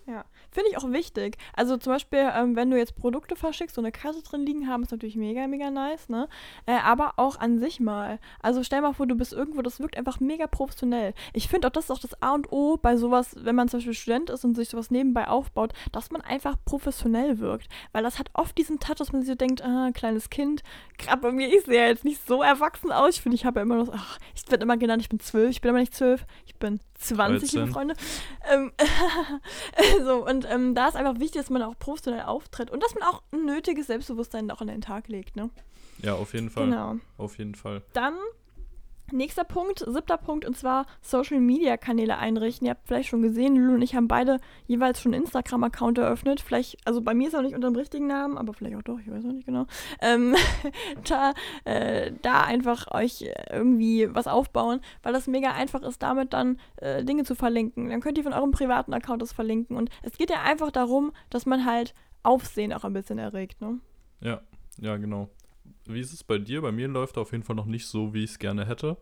[0.06, 1.38] Ja, finde ich auch wichtig.
[1.54, 4.84] Also zum Beispiel, ähm, wenn du jetzt Produkte verschickst, so eine Karte drin liegen haben,
[4.84, 6.28] ist natürlich mega, mega nice, ne?
[6.66, 8.20] Äh, aber auch an sich mal.
[8.42, 11.14] Also stell mal vor, du bist irgendwo, das wirkt einfach mega professionell.
[11.32, 13.78] Ich finde auch, das ist auch das A und O bei sowas, wenn man zum
[13.80, 17.70] Beispiel Student ist und sich sowas nebenbei aufbaut, dass man einfach professionell wirkt.
[17.94, 20.64] Weil das hat oft diesen Touch, dass man sich so denkt, ah, kleines Kind,
[20.98, 23.16] gerade bei mir, ich sehe ja jetzt nicht so erwachsen aus.
[23.16, 25.52] Ich finde, ich habe ja immer noch, ach, ich werde immer genannt, ich bin zwölf,
[25.52, 27.96] ich bin immer nicht zwölf, ich bin 20, liebe Freunde.
[28.52, 28.72] Ähm,
[30.06, 33.04] so, und ähm, da ist einfach wichtig, dass man auch professionell auftritt und dass man
[33.04, 35.50] auch ein nötiges Selbstbewusstsein auch an den Tag legt, ne?
[36.02, 36.66] Ja, auf jeden Fall.
[36.66, 36.96] Genau.
[37.18, 37.84] Auf jeden Fall.
[37.94, 38.16] Dann
[39.14, 42.66] Nächster Punkt, siebter Punkt, und zwar Social Media Kanäle einrichten.
[42.66, 46.42] Ihr habt vielleicht schon gesehen, Lulu und ich haben beide jeweils schon einen Instagram-Account eröffnet.
[46.42, 49.00] Vielleicht, also bei mir ist er nicht unter dem richtigen Namen, aber vielleicht auch doch,
[49.00, 49.68] ich weiß auch nicht genau.
[50.02, 50.36] Ähm,
[51.08, 56.60] da, äh, da einfach euch irgendwie was aufbauen, weil das mega einfach ist, damit dann
[56.78, 57.92] äh, Dinge zu verlinken.
[57.92, 59.78] Dann könnt ihr von eurem privaten Account das verlinken.
[59.78, 63.80] Und es geht ja einfach darum, dass man halt Aufsehen auch ein bisschen erregt, ne?
[64.22, 64.42] Ja,
[64.80, 65.30] ja, genau.
[65.86, 66.62] Wie ist es bei dir?
[66.62, 68.98] Bei mir läuft auf jeden Fall noch nicht so, wie ich es gerne hätte.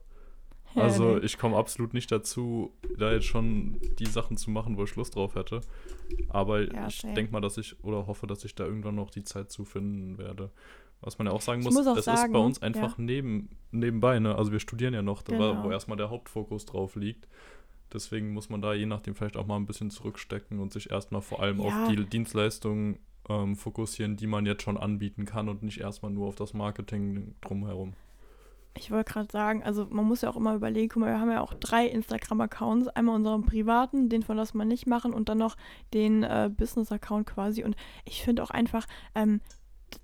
[0.75, 1.25] Ja, also nee.
[1.25, 5.15] ich komme absolut nicht dazu, da jetzt schon die Sachen zu machen, wo ich Lust
[5.15, 5.61] drauf hätte.
[6.29, 9.23] Aber ja, ich denke mal, dass ich oder hoffe, dass ich da irgendwann noch die
[9.23, 10.51] Zeit zu finden werde.
[11.01, 13.03] Was man ja auch sagen muss, muss auch es sagen, ist bei uns einfach ja.
[13.03, 14.35] neben, nebenbei, ne?
[14.35, 15.63] Also wir studieren ja noch, genau.
[15.63, 17.27] wo erstmal der Hauptfokus drauf liegt.
[17.91, 21.21] Deswegen muss man da je nachdem vielleicht auch mal ein bisschen zurückstecken und sich erstmal
[21.21, 22.99] vor allem auf die Dienstleistungen
[23.31, 27.35] ähm, fokussieren, die man jetzt schon anbieten kann und nicht erstmal nur auf das Marketing
[27.41, 27.93] drumherum.
[28.77, 31.29] Ich wollte gerade sagen, also man muss ja auch immer überlegen, guck mal, wir haben
[31.29, 32.87] ja auch drei Instagram-Accounts.
[32.87, 35.57] Einmal unseren privaten, den von das man nicht machen und dann noch
[35.93, 37.65] den äh, Business-Account quasi.
[37.65, 39.41] Und ich finde auch einfach, ähm,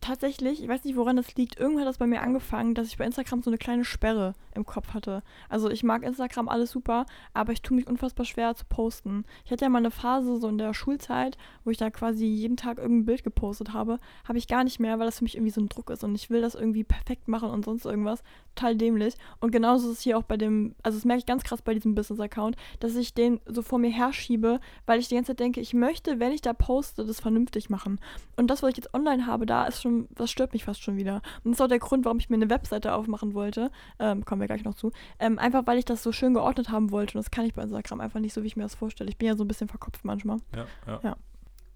[0.01, 2.97] tatsächlich, ich weiß nicht, woran das liegt, irgendwann hat das bei mir angefangen, dass ich
[2.97, 5.23] bei Instagram so eine kleine Sperre im Kopf hatte.
[5.49, 9.25] Also ich mag Instagram alles super, aber ich tue mich unfassbar schwer zu posten.
[9.45, 12.57] Ich hatte ja mal eine Phase so in der Schulzeit, wo ich da quasi jeden
[12.57, 13.99] Tag irgendein Bild gepostet habe.
[14.27, 16.15] Habe ich gar nicht mehr, weil das für mich irgendwie so ein Druck ist und
[16.15, 18.23] ich will das irgendwie perfekt machen und sonst irgendwas.
[18.57, 19.13] Total dämlich.
[19.39, 21.75] Und genauso ist es hier auch bei dem, also das merke ich ganz krass bei
[21.75, 25.61] diesem Business-Account, dass ich den so vor mir herschiebe, weil ich die ganze Zeit denke,
[25.61, 27.99] ich möchte, wenn ich da poste, das vernünftig machen.
[28.35, 30.97] Und das, was ich jetzt online habe, da ist schon, das stört mich fast schon
[30.97, 31.21] wieder.
[31.43, 33.69] Und das ist auch der Grund, warum ich mir eine Webseite aufmachen wollte.
[33.99, 34.91] Ähm, kommen wir gleich noch zu.
[35.19, 37.15] Ähm, einfach, weil ich das so schön geordnet haben wollte.
[37.15, 39.09] Und das kann ich bei Instagram einfach nicht so, wie ich mir das vorstelle.
[39.11, 40.37] Ich bin ja so ein bisschen verkopft manchmal.
[40.55, 40.99] Ja, ja.
[41.03, 41.17] Ja.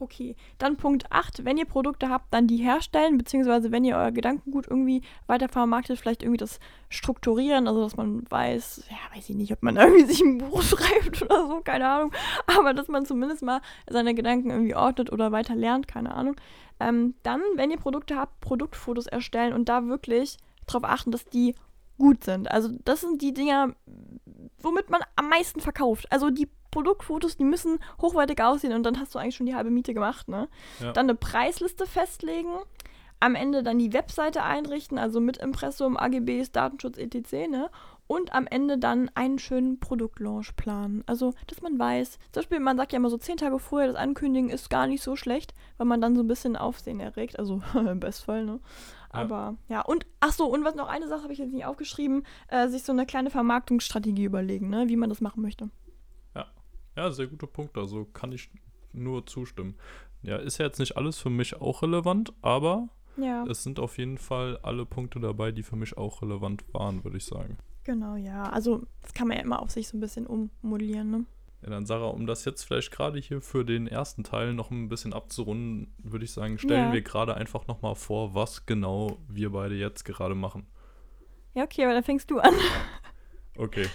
[0.02, 1.46] Okay, dann Punkt 8.
[1.46, 6.00] Wenn ihr Produkte habt, dann die herstellen, beziehungsweise wenn ihr euer Gedankengut irgendwie weiter vermarktet,
[6.00, 6.60] vielleicht irgendwie das
[6.90, 10.64] strukturieren, also dass man weiß, ja, weiß ich nicht, ob man irgendwie sich ein Buch
[10.64, 12.12] schreibt oder so, keine Ahnung,
[12.48, 16.36] aber dass man zumindest mal seine Gedanken irgendwie ordnet oder weiter lernt, keine Ahnung.
[16.80, 21.54] Ähm, dann, wenn ihr Produkte habt, Produktfotos erstellen und da wirklich darauf achten, dass die
[22.00, 22.50] gut sind.
[22.50, 23.76] Also das sind die Dinger,
[24.63, 26.08] womit man am meisten verkauft.
[26.12, 29.69] Also die Produktfotos, die müssen hochwertig aussehen und dann hast du eigentlich schon die halbe
[29.69, 30.47] Miete gemacht, ne?
[30.80, 30.93] Ja.
[30.93, 32.50] Dann eine Preisliste festlegen,
[33.21, 37.50] am Ende dann die Webseite einrichten, also mit Impressum, AGBs, Datenschutz etc.
[37.50, 37.69] Ne?
[38.08, 41.04] Und am Ende dann einen schönen Produktlaunch planen.
[41.06, 43.95] Also, dass man weiß, zum Beispiel, man sagt ja immer so zehn Tage vorher, das
[43.95, 47.38] Ankündigen ist gar nicht so schlecht, weil man dann so ein bisschen Aufsehen erregt.
[47.38, 48.60] Also im Bestfall, ne?
[49.13, 52.24] Aber ja, und ach so, und was noch eine Sache habe ich jetzt nicht aufgeschrieben,
[52.47, 54.88] äh, sich so eine kleine Vermarktungsstrategie überlegen, ne?
[54.88, 55.69] wie man das machen möchte.
[56.95, 57.78] Ja, sehr guter Punkt.
[57.78, 58.50] Also kann ich
[58.91, 59.76] nur zustimmen.
[60.24, 63.97] Ja, ist ja jetzt nicht alles für mich auch relevant, aber Ja, es sind auf
[63.97, 67.58] jeden Fall alle Punkte dabei, die für mich auch relevant waren, würde ich sagen.
[67.84, 68.43] genau, ja.
[68.43, 71.26] Also, das kann man ja immer auf sich so ein bisschen ummodellieren, ne?
[71.63, 74.89] Ja, dann Sarah, um das jetzt vielleicht gerade hier für den ersten Teil noch ein
[74.89, 76.93] bisschen abzurunden, würde ich sagen, stellen Ja.
[76.93, 80.65] wir gerade einfach nochmal vor, was genau wir beide jetzt gerade machen.
[81.54, 82.54] Ja, okay, aber dann fängst du an.
[83.58, 83.88] Okay.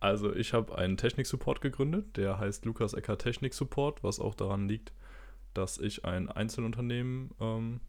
[0.00, 4.68] Also ich habe einen Technik-Support gegründet, der heißt Lukas Ecker Technik Support, was auch daran
[4.68, 4.92] liegt,
[5.54, 7.80] dass ich ein Einzelunternehmen ähm,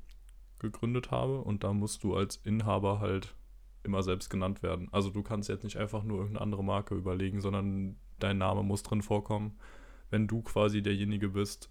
[0.60, 3.36] gegründet habe und da musst du als Inhaber halt
[3.84, 4.88] immer selbst genannt werden.
[4.94, 8.84] Also du kannst jetzt nicht einfach nur irgendeine andere Marke überlegen, sondern dein Name muss
[8.84, 9.58] drin vorkommen,
[10.10, 11.70] wenn du quasi derjenige bist,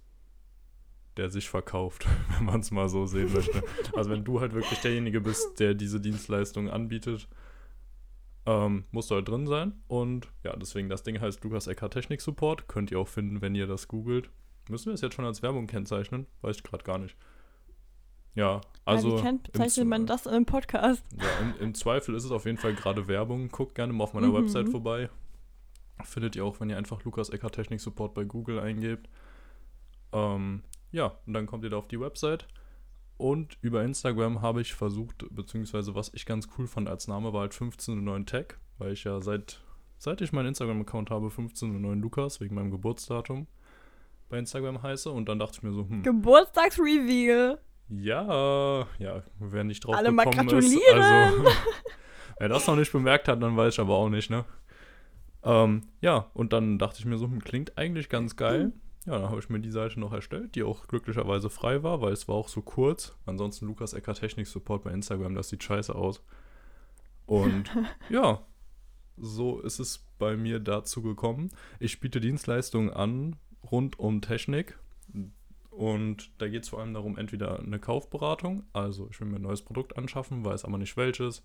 [1.16, 3.62] der sich verkauft, wenn man es mal so sehen möchte.
[3.94, 7.28] Also wenn du halt wirklich derjenige bist, der diese Dienstleistung anbietet,
[8.46, 9.72] ähm, musst du halt drin sein.
[9.87, 12.68] Und ja, deswegen das Ding heißt Lukas Ecker Technik Support.
[12.68, 14.30] Könnt ihr auch finden, wenn ihr das googelt.
[14.68, 16.26] Müssen wir es jetzt schon als Werbung kennzeichnen?
[16.42, 17.16] Weiß ich gerade gar nicht.
[18.35, 19.18] Ja, also.
[19.18, 21.04] ja, wie im, man das in einem Podcast?
[21.16, 23.48] Ja, im, im Zweifel ist es auf jeden Fall gerade Werbung.
[23.48, 24.35] Guckt gerne mal auf meiner Mhm.
[24.35, 25.09] Website vorbei.
[26.02, 29.09] Findet ihr auch, wenn ihr einfach Lukas Ecker Technik Support bei Google eingebt.
[30.12, 32.46] Ähm, ja, und dann kommt ihr da auf die Website.
[33.16, 37.42] Und über Instagram habe ich versucht, beziehungsweise was ich ganz cool fand als Name war
[37.42, 38.46] halt 1509 Tech,
[38.78, 39.61] weil ich ja seit,
[39.98, 43.46] seit ich meinen Instagram-Account habe, 1509 Lukas, wegen meinem Geburtsdatum
[44.28, 45.11] bei Instagram heiße.
[45.11, 47.61] Und dann dachte ich mir so, hm, Geburtstagsreveal.
[47.88, 50.98] ja, ja, wer nicht drauf Alle mal gekommen gratulieren.
[50.98, 51.04] ist.
[51.04, 51.44] Also,
[52.38, 54.44] wer das noch nicht bemerkt hat, dann weiß ich aber auch nicht, ne?
[55.44, 58.72] Ähm, ja, und dann dachte ich mir so, hm, klingt eigentlich ganz geil.
[59.07, 62.14] Ja, dann habe ich mir die Seite noch erstellt, die auch glücklicherweise frei war, weil
[62.14, 63.14] es war auch so kurz.
[63.26, 66.24] Ansonsten Lukas Ecker Technik Support bei Instagram, das sieht scheiße aus.
[67.26, 67.64] Und
[68.09, 68.42] ja,
[69.18, 71.50] so ist es bei mir dazu gekommen.
[71.78, 73.37] Ich biete Dienstleistungen an
[73.70, 74.78] rund um Technik.
[75.70, 79.42] Und da geht es vor allem darum, entweder eine Kaufberatung, also ich will mir ein
[79.42, 81.42] neues Produkt anschaffen, weiß aber nicht welches,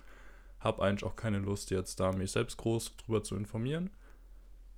[0.59, 3.89] habe eigentlich auch keine Lust jetzt da mich selbst groß drüber zu informieren.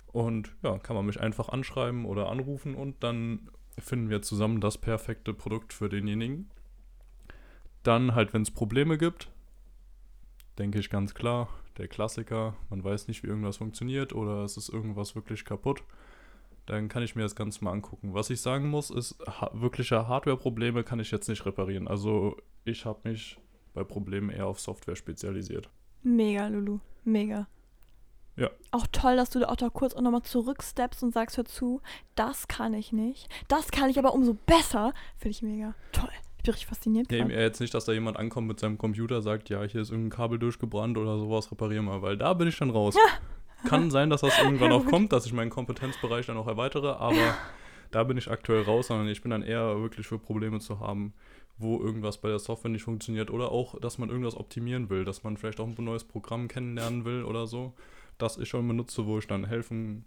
[0.06, 4.78] Und ja, kann man mich einfach anschreiben oder anrufen und dann finden wir zusammen das
[4.78, 6.50] perfekte Produkt für denjenigen.
[7.82, 9.30] Dann halt, wenn es Probleme gibt,
[10.58, 14.68] denke ich ganz klar, der Klassiker, man weiß nicht, wie irgendwas funktioniert oder es ist
[14.68, 15.82] irgendwas wirklich kaputt,
[16.66, 18.14] dann kann ich mir das Ganze mal angucken.
[18.14, 21.88] Was ich sagen muss, ist, ha wirkliche Hardware-Probleme kann ich jetzt nicht reparieren.
[21.88, 23.38] Also ich habe mich
[23.74, 25.70] bei Problemen eher auf Software spezialisiert.
[26.02, 26.80] Mega, Lulu.
[27.04, 27.46] Mega.
[28.36, 28.50] Ja.
[28.70, 31.80] Auch toll, dass du da auch da kurz auch nochmal zurücksteppst und sagst, hör zu,
[32.14, 33.28] das kann ich nicht.
[33.48, 34.92] Das kann ich aber umso besser.
[35.18, 35.74] Finde ich mega.
[35.92, 36.08] Toll.
[36.38, 37.12] Ich bin richtig fasziniert.
[37.12, 37.30] Ja, grad.
[37.30, 40.16] eher jetzt nicht, dass da jemand ankommt mit seinem Computer, sagt, ja, hier ist irgendein
[40.16, 42.96] Kabel durchgebrannt oder sowas, reparier mal, weil da bin ich dann raus.
[43.66, 46.96] Kann sein, dass das irgendwann Ja, auch kommt, dass ich meinen Kompetenzbereich dann auch erweitere,
[46.96, 47.36] aber
[47.92, 51.12] da bin ich aktuell raus, sondern ich bin dann eher wirklich für Probleme zu haben,
[51.58, 55.22] wo irgendwas bei der Software nicht funktioniert oder auch, dass man irgendwas optimieren will, dass
[55.22, 57.74] man vielleicht auch ein neues Programm kennenlernen will oder so,
[58.18, 60.04] das ich schon benutze, wo ich dann helfen,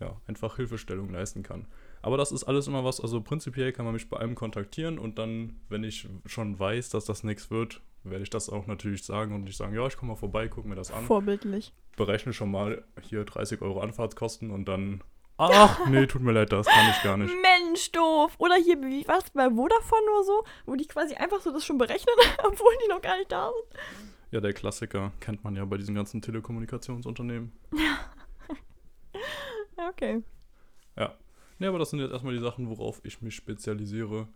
[0.00, 1.66] ja, einfach Hilfestellung leisten kann.
[2.02, 5.18] Aber das ist alles immer was, also prinzipiell kann man mich bei allem kontaktieren und
[5.18, 9.34] dann, wenn ich schon weiß, dass das nichts wird, werde ich das auch natürlich sagen
[9.34, 11.04] und nicht sagen, ja, ich komme mal vorbei, gucke mir das an.
[11.04, 11.72] Vorbildlich.
[11.96, 15.02] Berechne schon mal hier 30 Euro Anfahrtskosten und dann,
[15.38, 17.32] ach, nee, tut mir leid, das kann ich gar nicht.
[17.42, 18.34] Mensch, doof.
[18.38, 21.78] Oder hier, wie was, bei Vodafone oder so, wo die quasi einfach so das schon
[21.78, 23.80] berechnen, obwohl die noch gar nicht da sind.
[24.30, 27.52] Ja, der Klassiker kennt man ja bei diesen ganzen Telekommunikationsunternehmen.
[29.90, 30.22] Okay.
[30.96, 31.14] Ja.
[31.58, 34.28] Nee, aber das sind jetzt erstmal die Sachen, worauf ich mich spezialisiere.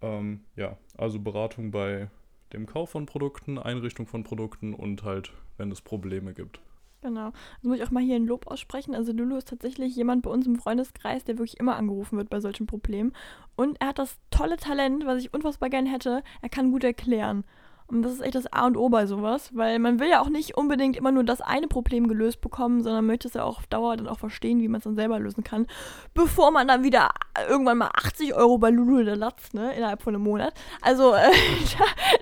[0.00, 2.10] Ähm, ja, also Beratung bei
[2.52, 6.60] dem Kauf von Produkten, Einrichtung von Produkten und halt, wenn es Probleme gibt.
[7.02, 7.30] Genau.
[7.30, 8.94] Das muss ich auch mal hier ein Lob aussprechen.
[8.94, 12.40] Also Lulu ist tatsächlich jemand bei uns im Freundeskreis, der wirklich immer angerufen wird bei
[12.40, 13.12] solchen Problemen.
[13.56, 16.22] Und er hat das tolle Talent, was ich unfassbar gern hätte.
[16.42, 17.44] Er kann gut erklären.
[17.88, 20.30] Und das ist echt das A und O bei sowas, weil man will ja auch
[20.30, 23.66] nicht unbedingt immer nur das eine Problem gelöst bekommen, sondern möchte es ja auch auf
[23.66, 25.66] Dauer dann auch verstehen, wie man es dann selber lösen kann,
[26.14, 27.10] bevor man dann wieder
[27.50, 30.54] irgendwann mal 80 Euro bei Lulu der latzt, ne, innerhalb von einem Monat.
[30.80, 31.28] Also äh,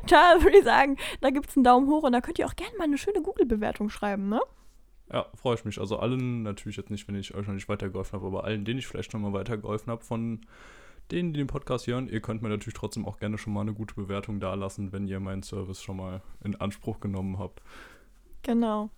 [0.09, 2.47] da, da würde ich sagen, da gibt es einen Daumen hoch und da könnt ihr
[2.47, 4.41] auch gerne mal eine schöne Google-Bewertung schreiben, ne?
[5.13, 5.81] Ja, freue ich mich.
[5.81, 8.79] Also allen, natürlich jetzt nicht, wenn ich euch noch nicht weitergeholfen habe, aber allen, denen
[8.79, 10.41] ich vielleicht schon mal weitergeholfen habe, von
[11.11, 13.75] denen, die den Podcast hören, ihr könnt mir natürlich trotzdem auch gerne schon mal eine
[13.75, 17.61] gute Bewertung dalassen, wenn ihr meinen Service schon mal in Anspruch genommen habt.
[18.43, 18.91] Genau.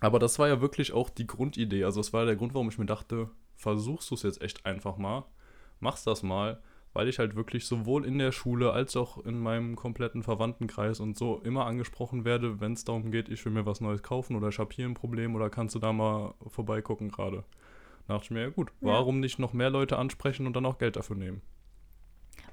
[0.00, 1.84] Aber das war ja wirklich auch die Grundidee.
[1.84, 4.96] Also das war der Grund, warum ich mir dachte, versuchst du es jetzt echt einfach
[4.96, 5.24] mal,
[5.80, 9.76] machst das mal, weil ich halt wirklich sowohl in der Schule als auch in meinem
[9.76, 13.80] kompletten Verwandtenkreis und so immer angesprochen werde, wenn es darum geht, ich will mir was
[13.80, 17.44] Neues kaufen oder ich habe hier ein Problem oder kannst du da mal vorbeigucken gerade.
[18.08, 18.88] Da dachte ich mir, ja gut, Ja.
[18.94, 21.40] warum nicht noch mehr Leute ansprechen und dann auch Geld dafür nehmen?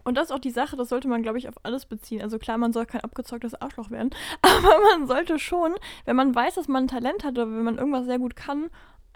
[0.06, 2.21] Und das ist auch die Sache, das sollte man, glaube ich, auf alles beziehen.
[2.21, 5.73] Also klar, man soll kein abgezocktes Arschloch werden, aber man sollte schon,
[6.06, 8.69] wenn man weiß, dass man ein Talent hat oder wenn man irgendwas sehr gut kann,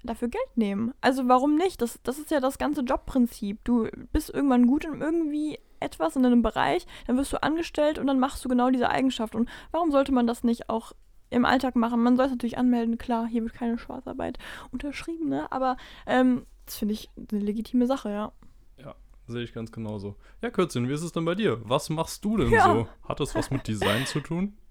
[0.03, 0.93] dafür Geld nehmen.
[1.01, 1.81] Also warum nicht?
[1.81, 3.59] Das, das ist ja das ganze Jobprinzip.
[3.63, 8.07] Du bist irgendwann gut in irgendwie etwas in einem Bereich, dann wirst du angestellt und
[8.07, 9.35] dann machst du genau diese Eigenschaft.
[9.35, 10.93] Und warum sollte man das nicht auch
[11.29, 12.01] im Alltag machen?
[12.01, 14.37] Man soll es natürlich anmelden, klar, hier wird keine Schwarzarbeit
[14.71, 15.51] unterschrieben, ne?
[15.51, 18.31] Aber ähm, das finde ich eine legitime Sache, ja.
[19.25, 20.17] Sehe ich ganz genauso.
[20.41, 21.61] Ja, Kürzchen, wie ist es denn bei dir?
[21.63, 22.65] Was machst du denn Ja.
[22.73, 22.87] so?
[23.07, 24.57] Hat das was mit Design zu tun?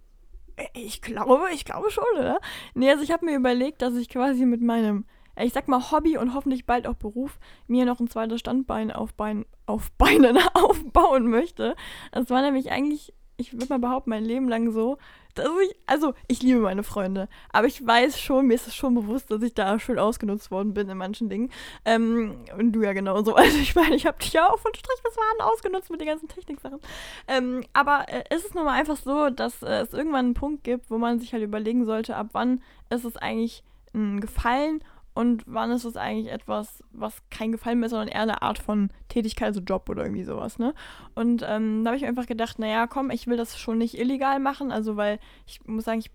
[0.75, 2.38] Ich glaube, ich glaube schon, oder?
[2.75, 5.07] Nee, also ich habe mir überlegt, dass ich quasi mit meinem,
[5.40, 9.14] ich sag mal Hobby und hoffentlich bald auch Beruf, mir noch ein zweites Standbein auf,
[9.14, 11.75] Bein, auf Beinen aufbauen möchte.
[12.12, 14.99] Das war nämlich eigentlich, ich würde mal behaupten, mein Leben lang so,
[15.35, 18.95] dass ich, also ich liebe meine Freunde, aber ich weiß schon, mir ist es schon
[18.95, 21.51] bewusst, dass ich da schön ausgenutzt worden bin in manchen Dingen.
[21.85, 23.37] Ähm, und du ja genauso.
[23.42, 26.09] Also ich meine, ich habe dich ja auch von Strich bis Faden ausgenutzt mit den
[26.09, 26.81] ganzen Techniksachen.
[27.27, 30.64] Ähm, aber äh, es ist nun mal einfach so, dass äh, es irgendwann einen Punkt
[30.64, 33.64] gibt, wo man sich halt überlegen sollte, ab wann ist es eigentlich
[33.95, 34.83] ein Gefallen
[35.14, 38.59] und wann ist es eigentlich etwas, was kein Gefallen mehr ist, sondern eher eine Art
[38.59, 40.75] von Tätigkeit, also Job oder irgendwie sowas, ne?
[41.14, 43.98] Und ähm, da habe ich mir einfach gedacht, naja, komm, ich will das schon nicht
[43.98, 46.11] illegal machen, also weil ich muss sagen, ich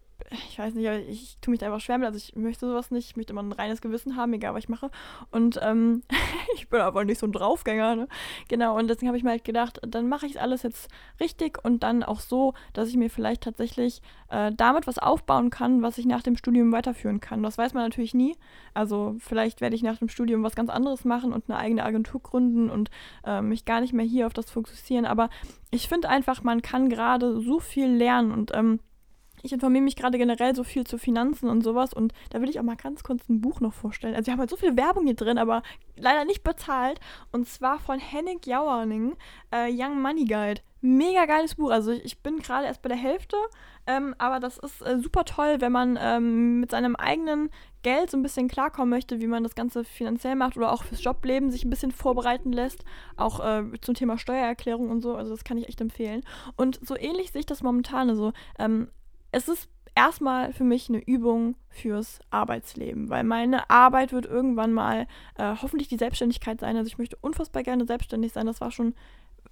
[0.49, 2.07] ich weiß nicht, aber ich, ich tue mich da einfach schwer mit.
[2.07, 3.09] Also ich möchte sowas nicht.
[3.09, 4.89] Ich möchte immer ein reines Gewissen haben, egal was ich mache.
[5.31, 6.03] Und ähm,
[6.55, 8.07] ich bin aber nicht so ein Draufgänger, ne?
[8.47, 11.83] Genau, und deswegen habe ich mir halt gedacht, dann mache ich alles jetzt richtig und
[11.83, 16.05] dann auch so, dass ich mir vielleicht tatsächlich äh, damit was aufbauen kann, was ich
[16.05, 17.43] nach dem Studium weiterführen kann.
[17.43, 18.35] Das weiß man natürlich nie.
[18.73, 22.21] Also vielleicht werde ich nach dem Studium was ganz anderes machen und eine eigene Agentur
[22.21, 22.89] gründen und
[23.25, 25.05] äh, mich gar nicht mehr hier auf das fokussieren.
[25.05, 25.29] Aber
[25.71, 28.79] ich finde einfach, man kann gerade so viel lernen und ähm,
[29.43, 32.59] ich informiere mich gerade generell so viel zu Finanzen und sowas und da will ich
[32.59, 34.15] auch mal ganz kurz ein Buch noch vorstellen.
[34.15, 35.63] Also wir haben halt so viel Werbung hier drin, aber
[35.95, 36.99] leider nicht bezahlt.
[37.31, 39.15] Und zwar von Henning Jauerning,
[39.51, 40.61] äh, Young Money Guide.
[40.81, 41.71] Mega geiles Buch.
[41.71, 43.35] Also ich, ich bin gerade erst bei der Hälfte,
[43.87, 47.49] ähm, aber das ist äh, super toll, wenn man ähm, mit seinem eigenen
[47.81, 51.03] Geld so ein bisschen klarkommen möchte, wie man das Ganze finanziell macht oder auch fürs
[51.03, 52.83] Jobleben sich ein bisschen vorbereiten lässt.
[53.15, 55.15] Auch äh, zum Thema Steuererklärung und so.
[55.15, 56.23] Also das kann ich echt empfehlen.
[56.55, 58.09] Und so ähnlich sehe ich das momentan.
[58.09, 58.89] Also ähm,
[59.37, 65.07] es ist erstmal für mich eine Übung fürs Arbeitsleben, weil meine Arbeit wird irgendwann mal
[65.37, 66.75] äh, hoffentlich die Selbstständigkeit sein.
[66.75, 68.47] Also ich möchte unfassbar gerne selbstständig sein.
[68.47, 68.95] Das war schon,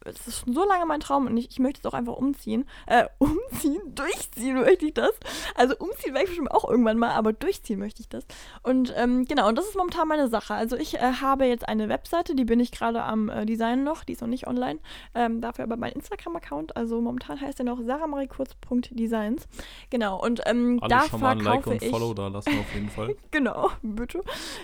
[0.05, 2.65] das ist schon so lange mein Traum und ich, ich möchte es auch einfach umziehen.
[2.85, 5.11] Äh, umziehen, durchziehen möchte ich das.
[5.55, 8.25] Also umziehen werde ich bestimmt auch irgendwann mal, aber durchziehen möchte ich das.
[8.63, 10.53] Und ähm, genau, und das ist momentan meine Sache.
[10.53, 14.03] Also ich äh, habe jetzt eine Webseite, die bin ich gerade am äh, Design noch,
[14.03, 14.79] die ist noch nicht online.
[15.13, 16.75] Ähm, dafür aber mein Instagram-Account.
[16.75, 19.47] Also momentan heißt er noch saramarikurz.designs.
[19.89, 21.89] Genau, und ähm, Alle da schon mal ein Like verkaufe und ich.
[21.89, 23.15] Follow da lassen auf jeden Fall.
[23.31, 24.21] Genau, bitte.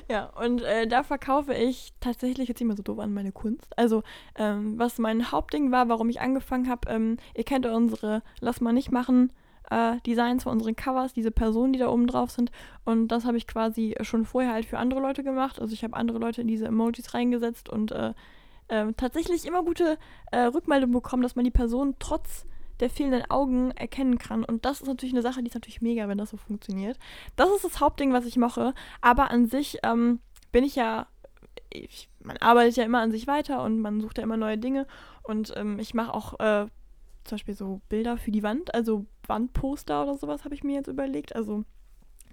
[0.10, 3.68] Ja, und äh, da verkaufe ich tatsächlich jetzt nicht mehr so doof an meine Kunst.
[3.78, 4.04] Also,
[4.36, 8.74] ähm, was mein Hauptding war, warum ich angefangen habe, ähm, ihr kennt unsere Lass mal
[8.74, 9.32] nicht machen
[9.72, 12.52] äh, Designs von unseren Covers, diese Personen, die da oben drauf sind.
[12.84, 15.60] Und das habe ich quasi schon vorher halt für andere Leute gemacht.
[15.60, 18.14] Also ich habe andere Leute in diese Emojis reingesetzt und äh,
[18.68, 19.98] äh, tatsächlich immer gute
[20.32, 22.46] äh, Rückmeldungen bekommen, dass man die Person trotz
[22.82, 24.44] der fehlenden Augen erkennen kann.
[24.44, 26.98] Und das ist natürlich eine Sache, die ist natürlich mega, wenn das so funktioniert.
[27.36, 28.74] Das ist das Hauptding, was ich mache.
[29.00, 30.20] Aber an sich ähm,
[30.52, 31.08] bin ich ja,
[31.70, 34.88] ich, man arbeitet ja immer an sich weiter und man sucht ja immer neue Dinge.
[35.24, 36.68] Und ähm, ich mache auch äh,
[37.24, 40.88] zum Beispiel so Bilder für die Wand, also Wandposter oder sowas habe ich mir jetzt
[40.88, 41.36] überlegt.
[41.36, 41.64] Also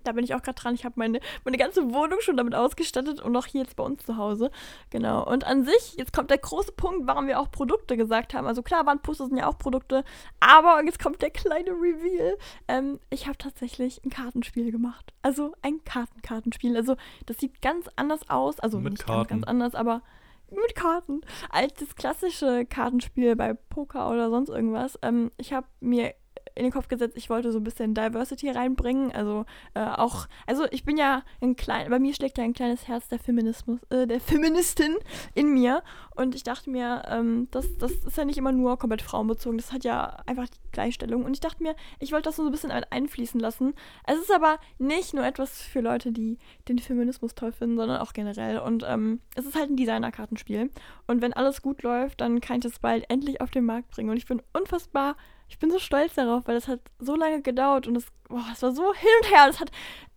[0.05, 0.75] da bin ich auch gerade dran.
[0.75, 4.05] Ich habe meine, meine ganze Wohnung schon damit ausgestattet und auch hier jetzt bei uns
[4.05, 4.51] zu Hause.
[4.91, 5.27] Genau.
[5.27, 8.47] Und an sich, jetzt kommt der große Punkt, warum wir auch Produkte gesagt haben.
[8.47, 10.05] Also klar, Wandposter sind ja auch Produkte,
[10.41, 12.37] aber jetzt kommt der kleine Reveal.
[12.69, 15.13] Ähm, ich habe tatsächlich ein Kartenspiel gemacht.
[15.23, 16.77] Also ein Kartenkartenspiel.
[16.77, 18.61] Also das sieht ganz anders aus.
[18.61, 19.29] Also Mit nicht Karten.
[19.29, 20.03] ganz, ganz anders, aber
[20.51, 21.21] mit Karten.
[21.51, 24.99] Als das klassische Kartenspiel bei Poker oder sonst irgendwas.
[25.03, 26.15] Ähm, ich habe mir
[26.59, 29.12] in den Kopf gesetzt, ich wollte so ein bisschen Diversity reinbringen.
[29.12, 32.88] Also äh, auch, also ich bin ja ein klein, bei mir schlägt ja ein kleines
[32.88, 34.97] Herz der Feminismus, äh, der Feministin
[35.35, 35.83] in mir.
[36.16, 39.73] Und ich dachte mir, ähm, das, das ist ja nicht immer nur komplett frauenbezogen, das
[39.73, 41.25] hat ja einfach Gleichstellung.
[41.25, 43.75] Und ich dachte mir, ich wollte das so ein bisschen ein- einfließen lassen.
[44.07, 48.13] Es ist aber nicht nur etwas für Leute, die den Feminismus toll finden, sondern auch
[48.13, 48.59] generell.
[48.59, 50.71] Und ähm, es ist halt ein Designerkartenspiel.
[51.07, 54.11] Und wenn alles gut läuft, dann kann ich das bald endlich auf den Markt bringen.
[54.11, 55.17] Und ich bin unfassbar
[55.51, 58.61] ich bin so stolz darauf, weil das hat so lange gedauert und es, boah, es
[58.61, 59.47] war so hin und her.
[59.47, 59.71] Das hat,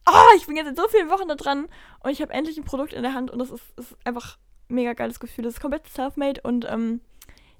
[0.05, 1.67] oh, ich bin jetzt in so vielen Wochen da dran
[2.03, 4.37] und ich habe endlich ein Produkt in der Hand und das ist, ist einfach
[4.69, 5.45] ein mega geiles Gefühl.
[5.45, 6.99] Das ist komplett self-made und ähm,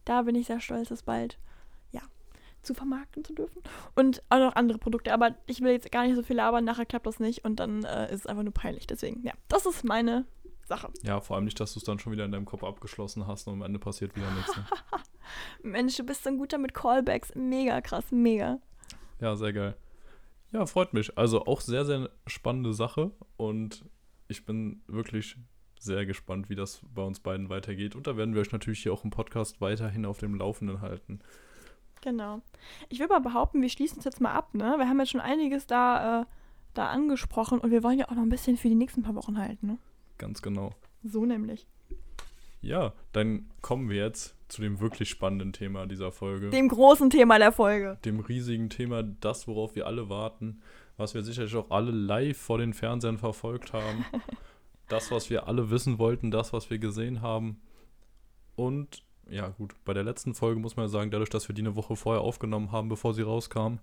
[0.04, 1.38] da bin ich sehr stolz, das bald,
[2.63, 3.62] zu vermarkten zu dürfen.
[3.95, 6.86] Und auch noch andere Produkte, aber ich will jetzt gar nicht so viel labern, nachher
[6.86, 8.88] klappt das nicht und dann äh, ist es einfach nur peinlich.
[8.88, 10.26] Deswegen, ja, das ist meine
[10.63, 10.89] Sache.
[11.04, 13.47] Ja, vor allem nicht, dass du es dann schon wieder in deinem Kopf abgeschlossen hast
[13.47, 14.56] und am Ende passiert wieder nichts.
[14.56, 14.65] Ne?
[15.63, 17.34] Mensch, du bist so ein guter mit Callbacks.
[17.36, 18.60] Mega krass, mega.
[19.19, 19.76] Ja, sehr geil.
[20.52, 21.17] Ja, freut mich.
[21.17, 23.86] Also auch sehr, sehr spannende Sache und
[24.28, 25.38] ich bin wirklich
[25.80, 27.95] sehr gespannt, wie das bei uns beiden weitergeht.
[27.95, 31.19] Und da werden wir euch natürlich hier auch im Podcast weiterhin auf dem Laufenden halten.
[32.02, 32.42] Genau.
[32.90, 34.76] Ich will mal behaupten, wir schließen es jetzt mal ab, ne?
[34.78, 36.26] Wir haben jetzt schon einiges da, äh,
[36.74, 39.38] da angesprochen und wir wollen ja auch noch ein bisschen für die nächsten paar Wochen
[39.38, 39.78] halten, ne?
[40.18, 40.72] Ganz genau.
[41.04, 41.68] So nämlich.
[42.62, 46.50] Ja, dann kommen wir jetzt zu dem wirklich spannenden Thema dieser Folge.
[46.50, 47.98] Dem großen Thema der Folge.
[48.06, 50.62] dem riesigen Thema, das, worauf wir alle warten,
[50.98, 54.06] was wir sicherlich auch alle live vor den Fernsehern verfolgt haben.
[54.88, 57.62] das, was wir alle wissen wollten, das, was wir gesehen haben.
[58.56, 61.62] Und ja, gut, bei der letzten Folge muss man ja sagen, dadurch, dass wir die
[61.62, 63.76] eine Woche vorher aufgenommen haben, bevor sie rauskam,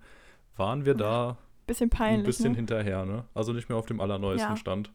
[0.57, 2.21] waren wir da Bisschen peinlich.
[2.21, 2.57] ein bisschen ne?
[2.57, 3.25] hinterher, ne?
[3.35, 4.57] Also nicht mehr auf dem allerneuesten Ja.
[4.57, 4.93] Stand.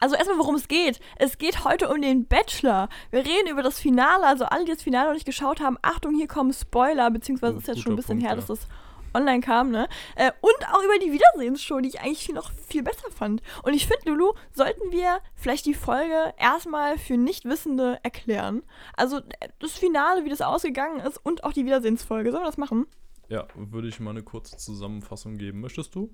[0.00, 0.98] Also erstmal, worum es geht.
[1.16, 2.88] Es geht heute um den Bachelor.
[3.10, 4.26] Wir reden über das Finale.
[4.26, 7.58] Also alle, die das Finale noch nicht geschaut haben, Achtung, hier kommen Spoiler, beziehungsweise Oh,
[7.58, 8.36] ist jetzt schon ein bisschen Punkt, her, ja.
[8.36, 8.66] dass das
[9.14, 9.88] online kam, ne?
[10.16, 13.42] Äh, und auch über die Wiedersehensshow, die ich eigentlich viel noch viel besser fand.
[13.62, 18.62] Und ich finde, Lulu, sollten wir vielleicht die Folge erstmal für Nichtwissende erklären.
[18.96, 22.30] Also äh, das Finale, wie das ausgegangen ist und auch die Wiedersehensfolge.
[22.30, 22.86] Sollen wir das machen?
[23.28, 25.60] Ja, würde ich mal eine kurze Zusammenfassung geben.
[25.60, 26.10] Möchtest du?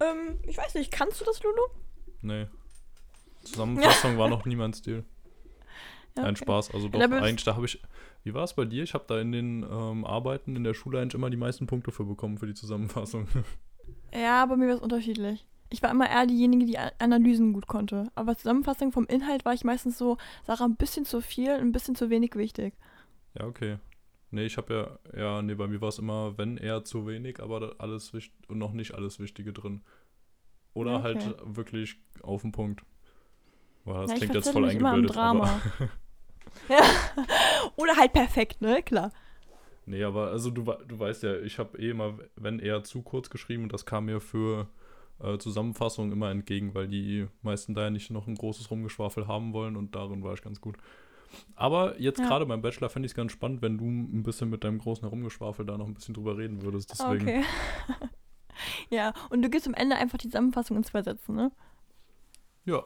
[0.00, 1.62] Ähm, ich weiß nicht, kannst du das, Lulu?
[2.20, 2.46] Nee.
[3.44, 5.04] Zusammenfassung war noch nie mein Stil.
[6.16, 6.44] Ja, Nein, okay.
[6.44, 6.74] Spaß.
[6.74, 7.82] Also doch, eigentlich, da habe ich.
[8.24, 8.82] Wie war es bei dir?
[8.82, 11.90] Ich habe da in den ähm, Arbeiten in der Schule eigentlich immer die meisten Punkte
[11.90, 13.26] für bekommen für die Zusammenfassung.
[14.14, 15.46] Ja, bei mir war es unterschiedlich.
[15.70, 18.12] Ich war immer eher diejenige, die Analysen gut konnte.
[18.14, 21.94] Aber Zusammenfassung vom Inhalt war ich meistens so, Sarah, ein bisschen zu viel, ein bisschen
[21.96, 22.74] zu wenig wichtig.
[23.38, 23.78] ja, okay.
[24.30, 27.40] Nee, ich habe ja, ja, nee, bei mir war es immer, wenn eher zu wenig,
[27.42, 29.80] aber alles wichtig und noch nicht alles Wichtige drin.
[30.74, 31.02] Oder Okay.
[31.18, 32.84] halt wirklich auf den Punkt.
[33.84, 35.60] Boah, das ich klingt jetzt voll mich immer im eingebildet, aber.
[36.68, 36.80] Ja.
[37.76, 38.82] Oder halt perfekt, ne?
[38.82, 39.12] Klar.
[39.84, 43.30] Nee, aber also du, du weißt ja, ich habe eh immer, wenn eher zu kurz
[43.30, 44.68] geschrieben und das kam mir für
[45.20, 49.52] äh, Zusammenfassungen immer entgegen, weil die meisten da ja nicht noch ein großes Rumgeschwafel haben
[49.52, 50.76] wollen und darin war ich ganz gut.
[51.56, 52.26] Aber jetzt Ja.
[52.28, 55.02] gerade beim Bachelor fände ich es ganz spannend, wenn du ein bisschen mit deinem großen
[55.04, 56.90] Herumgeschwafel da noch ein bisschen drüber reden würdest.
[56.92, 57.44] Deswegen, Okay.
[58.90, 61.50] ja, und du gibst am Ende einfach die Zusammenfassung in zwei Sätzen, ne?
[62.64, 62.82] ja,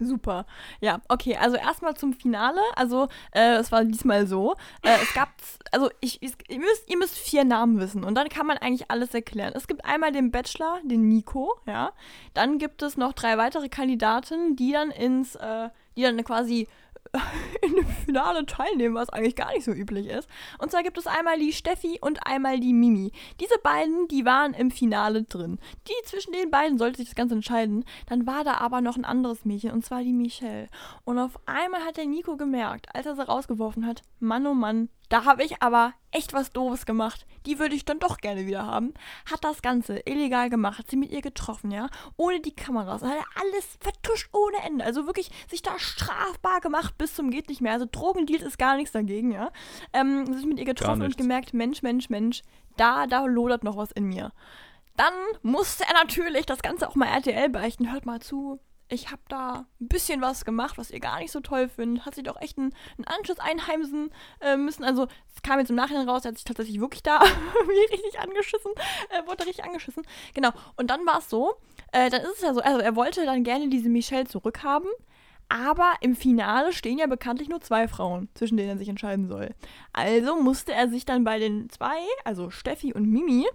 [0.00, 0.44] Super.
[0.80, 2.60] Ja, okay, also erstmal zum Finale.
[2.74, 4.54] Also, äh, es war diesmal so.
[4.82, 5.28] Äh, es gab,
[5.70, 8.90] also ich, ich, ihr, müsst, ihr müsst vier Namen wissen und dann kann man eigentlich
[8.90, 9.52] alles erklären.
[9.54, 11.92] Es gibt einmal den Bachelor, den Nico, ja.
[12.34, 16.66] Dann gibt es noch drei weitere Kandidaten, die dann ins, äh, die dann quasi
[17.62, 20.28] in dem Finale teilnehmen, was eigentlich gar nicht so üblich ist.
[20.58, 23.12] Und zwar gibt es einmal die Steffi und einmal die Mimi.
[23.40, 25.58] Diese beiden, die waren im Finale drin.
[25.88, 27.84] Die zwischen den beiden sollte sich das Ganze entscheiden.
[28.06, 30.68] Dann war da aber noch ein anderes Mädchen, und zwar die Michelle.
[31.04, 34.88] Und auf einmal hat der Nico gemerkt, als er sie rausgeworfen hat, Mann oh Mann,
[35.08, 37.26] da habe ich aber echt was Doofes gemacht.
[37.46, 38.94] Die würde ich dann doch gerne wieder haben.
[39.30, 43.02] Hat das Ganze illegal gemacht, hat sie mit ihr getroffen, ja, ohne die Kameras.
[43.02, 44.84] Hat alles vertuscht ohne Ende.
[44.84, 47.72] Also wirklich sich da strafbar gemacht bis zum geht nicht mehr.
[47.72, 49.50] Also Drogendeals ist gar nichts dagegen, ja.
[49.92, 52.42] Ähm, sich mit ihr getroffen und gemerkt, Mensch, Mensch, Mensch,
[52.76, 54.32] da, da lodert noch was in mir.
[54.96, 57.92] Dann musste er natürlich das Ganze auch mal RTL beichten.
[57.92, 58.60] Hört mal zu,
[58.94, 62.06] ich habe da ein bisschen was gemacht, was ihr gar nicht so toll findet.
[62.06, 64.84] Hat sich doch echt einen, einen Anschluss einheimsen äh, müssen.
[64.84, 67.18] Also, es kam jetzt im Nachhinein raus, er hat sich tatsächlich wirklich da
[67.68, 68.72] richtig angeschissen,
[69.10, 70.04] äh, wurde richtig angeschissen.
[70.32, 70.50] Genau.
[70.76, 71.54] Und dann war es so,
[71.92, 74.88] äh, dann ist es ja so, also er wollte dann gerne diese Michelle zurückhaben.
[75.50, 79.54] Aber im Finale stehen ja bekanntlich nur zwei Frauen, zwischen denen er sich entscheiden soll.
[79.92, 83.46] Also musste er sich dann bei den zwei, also Steffi und Mimi,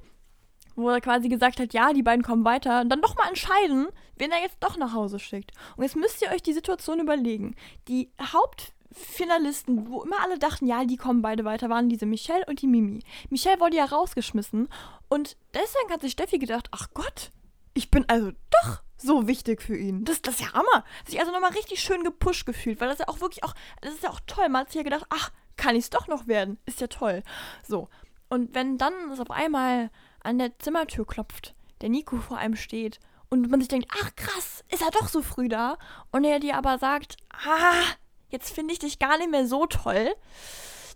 [0.80, 3.88] wo er quasi gesagt hat, ja, die beiden kommen weiter, und dann doch mal entscheiden,
[4.18, 5.52] wen er jetzt doch nach Hause schickt.
[5.76, 7.56] Und jetzt müsst ihr euch die Situation überlegen.
[7.88, 12.62] Die Hauptfinalisten, wo immer alle dachten, ja, die kommen beide weiter, waren diese Michelle und
[12.62, 13.04] die Mimi.
[13.30, 14.70] Michelle wurde ja rausgeschmissen
[15.10, 17.32] und deswegen hat sich Steffi gedacht, ach Gott,
[17.74, 20.04] ich bin also doch so wichtig für ihn.
[20.04, 20.84] Das, das ist ja Hammer.
[21.06, 24.04] Sich also nochmal richtig schön gepusht gefühlt, weil das ja auch wirklich auch, das ist
[24.04, 24.50] ja auch toll.
[24.50, 26.58] Man hat sich ja gedacht, ach, kann ich es doch noch werden?
[26.66, 27.24] Ist ja toll.
[27.68, 27.90] So.
[28.30, 29.90] Und wenn dann es auf einmal
[30.24, 33.00] an der Zimmertür klopft, der Nico vor einem steht
[33.30, 35.78] und man sich denkt, ach krass, ist er doch so früh da
[36.12, 37.84] und er dir aber sagt, ah,
[38.30, 40.14] jetzt finde ich dich gar nicht mehr so toll.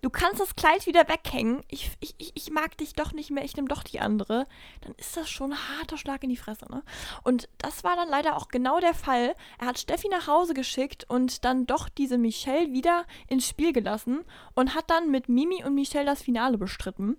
[0.04, 1.64] Du kannst das Kleid wieder weghängen.
[1.70, 4.48] Ich, ich, ich mag dich doch nicht mehr, ich nehme doch die andere.
[4.82, 6.84] Dann ist das schon ein harter Schlag in die Fresse, ne?
[7.24, 9.34] Und das war dann leider auch genau der Fall.
[9.60, 14.26] Er hat Steffi nach Hause geschickt und dann doch diese Michelle wieder ins Spiel gelassen
[14.56, 17.16] und hat dann mit Mimi und Michelle das Finale bestritten.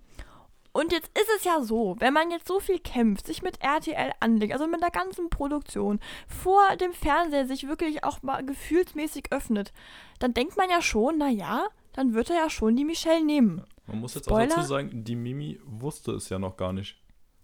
[0.75, 4.11] Und jetzt ist es ja so, wenn man jetzt so viel kämpft, sich mit RTL
[4.19, 9.71] anlegt, also mit der ganzen Produktion, vor dem Fernseher sich wirklich auch mal gefühlsmäßig öffnet,
[10.19, 13.63] dann denkt man ja schon, naja, dann wird er ja schon die Michelle nehmen.
[13.87, 16.97] Man muss jetzt Spoiler, auch dazu sagen, die Mimi wusste es ja noch gar nicht.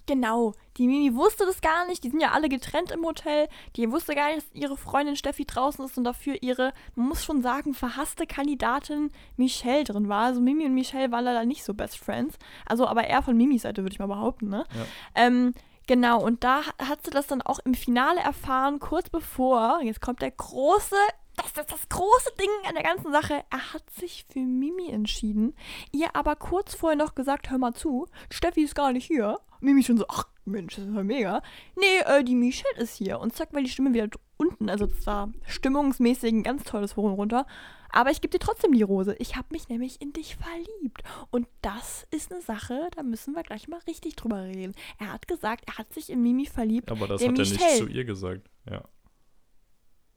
[0.06, 2.04] Genau, die Mimi wusste das gar nicht.
[2.04, 3.48] Die sind ja alle getrennt im Hotel.
[3.76, 7.24] Die wusste gar nicht, dass ihre Freundin Steffi draußen ist und dafür ihre, man muss
[7.24, 10.26] schon sagen, verhasste Kandidatin Michelle drin war.
[10.26, 12.38] Also Mimi und Michelle waren leider nicht so Best Friends.
[12.66, 14.66] Also aber eher von Mimis Seite, würde ich mal behaupten, ne?
[14.74, 15.26] Ja.
[15.26, 15.54] Ähm,
[15.88, 20.22] Genau, und da hat sie das dann auch im Finale erfahren, kurz bevor, jetzt kommt
[20.22, 20.96] der große
[21.42, 23.44] das ist das große Ding an der ganzen Sache.
[23.50, 25.56] Er hat sich für Mimi entschieden,
[25.92, 29.40] ihr aber kurz vorher noch gesagt, hör mal zu, Steffi ist gar nicht hier.
[29.60, 31.42] Mimi schon so, ach Mensch, das ist ja mega.
[31.76, 33.20] Nee, äh, die Michelle ist hier.
[33.20, 34.70] Und zack, war die Stimme wieder unten.
[34.70, 37.46] Also das war stimmungsmäßig ein ganz tolles und runter.
[37.92, 39.16] Aber ich gebe dir trotzdem die Rose.
[39.20, 41.04] Ich habe mich nämlich in dich verliebt.
[41.30, 44.74] Und das ist eine Sache, da müssen wir gleich mal richtig drüber reden.
[44.98, 46.90] Er hat gesagt, er hat sich in Mimi verliebt.
[46.92, 47.60] Aber das hat Michelle.
[47.60, 48.50] er nicht zu ihr gesagt.
[48.70, 48.84] Ja.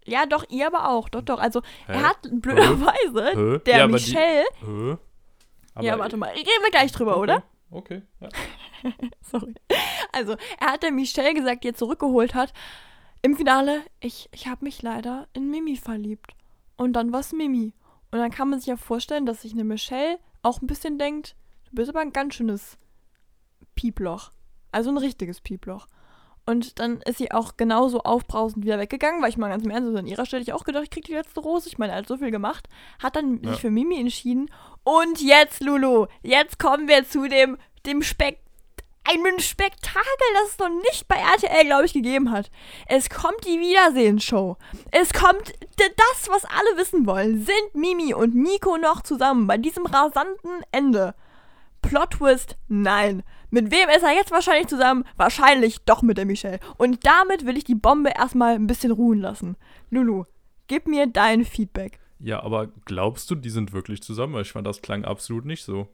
[0.06, 1.08] Ja, doch, ihr aber auch.
[1.08, 1.38] Doch, doch.
[1.38, 1.92] Also, Hä?
[1.92, 3.58] er hat blöderweise, Hä?
[3.66, 4.44] der ja, Michelle.
[4.62, 6.30] Die, ja, warte mal.
[6.30, 7.22] Reden wir gleich drüber, okay.
[7.22, 7.42] oder?
[7.70, 8.28] Okay, ja.
[9.22, 9.54] Sorry.
[10.12, 12.52] Also, er hat der Michelle gesagt, die er zurückgeholt hat.
[13.22, 16.32] Im Finale, ich, ich habe mich leider in Mimi verliebt.
[16.76, 17.72] Und dann war es Mimi.
[18.10, 21.34] Und dann kann man sich ja vorstellen, dass sich eine Michelle auch ein bisschen denkt,
[21.70, 22.78] du bist aber ein ganz schönes
[23.74, 24.30] Pieploch.
[24.70, 25.86] Also ein richtiges Pieploch.
[26.46, 29.86] Und dann ist sie auch genauso aufbrausend wieder weggegangen, weil ich mal ganz im Ernst,
[29.88, 31.68] also an ihrer Stelle ich auch gedacht, ich krieg die letzte Rose.
[31.68, 32.68] Ich meine, er hat so viel gemacht.
[33.02, 33.50] Hat dann ja.
[33.50, 34.50] sich für Mimi entschieden.
[34.82, 38.38] Und jetzt, Lulu, jetzt kommen wir zu dem, dem Speck.
[39.06, 42.50] Einem Spektakel, das es noch nicht bei RTL, glaube ich, gegeben hat.
[42.86, 44.56] Es kommt die Wiedersehensshow.
[44.92, 47.44] Es kommt das, was alle wissen wollen.
[47.44, 51.14] Sind Mimi und Nico noch zusammen bei diesem rasanten Ende?
[51.82, 53.22] Plot Twist, nein.
[53.54, 55.04] Mit wem ist er jetzt wahrscheinlich zusammen?
[55.16, 56.58] Wahrscheinlich doch mit der Michelle.
[56.76, 59.56] Und damit will ich die Bombe erstmal ein bisschen ruhen lassen.
[59.90, 60.24] Lulu,
[60.66, 62.00] gib mir dein Feedback.
[62.18, 64.40] Ja, aber glaubst du, die sind wirklich zusammen?
[64.40, 65.86] Ich fand, das klang absolut nicht so.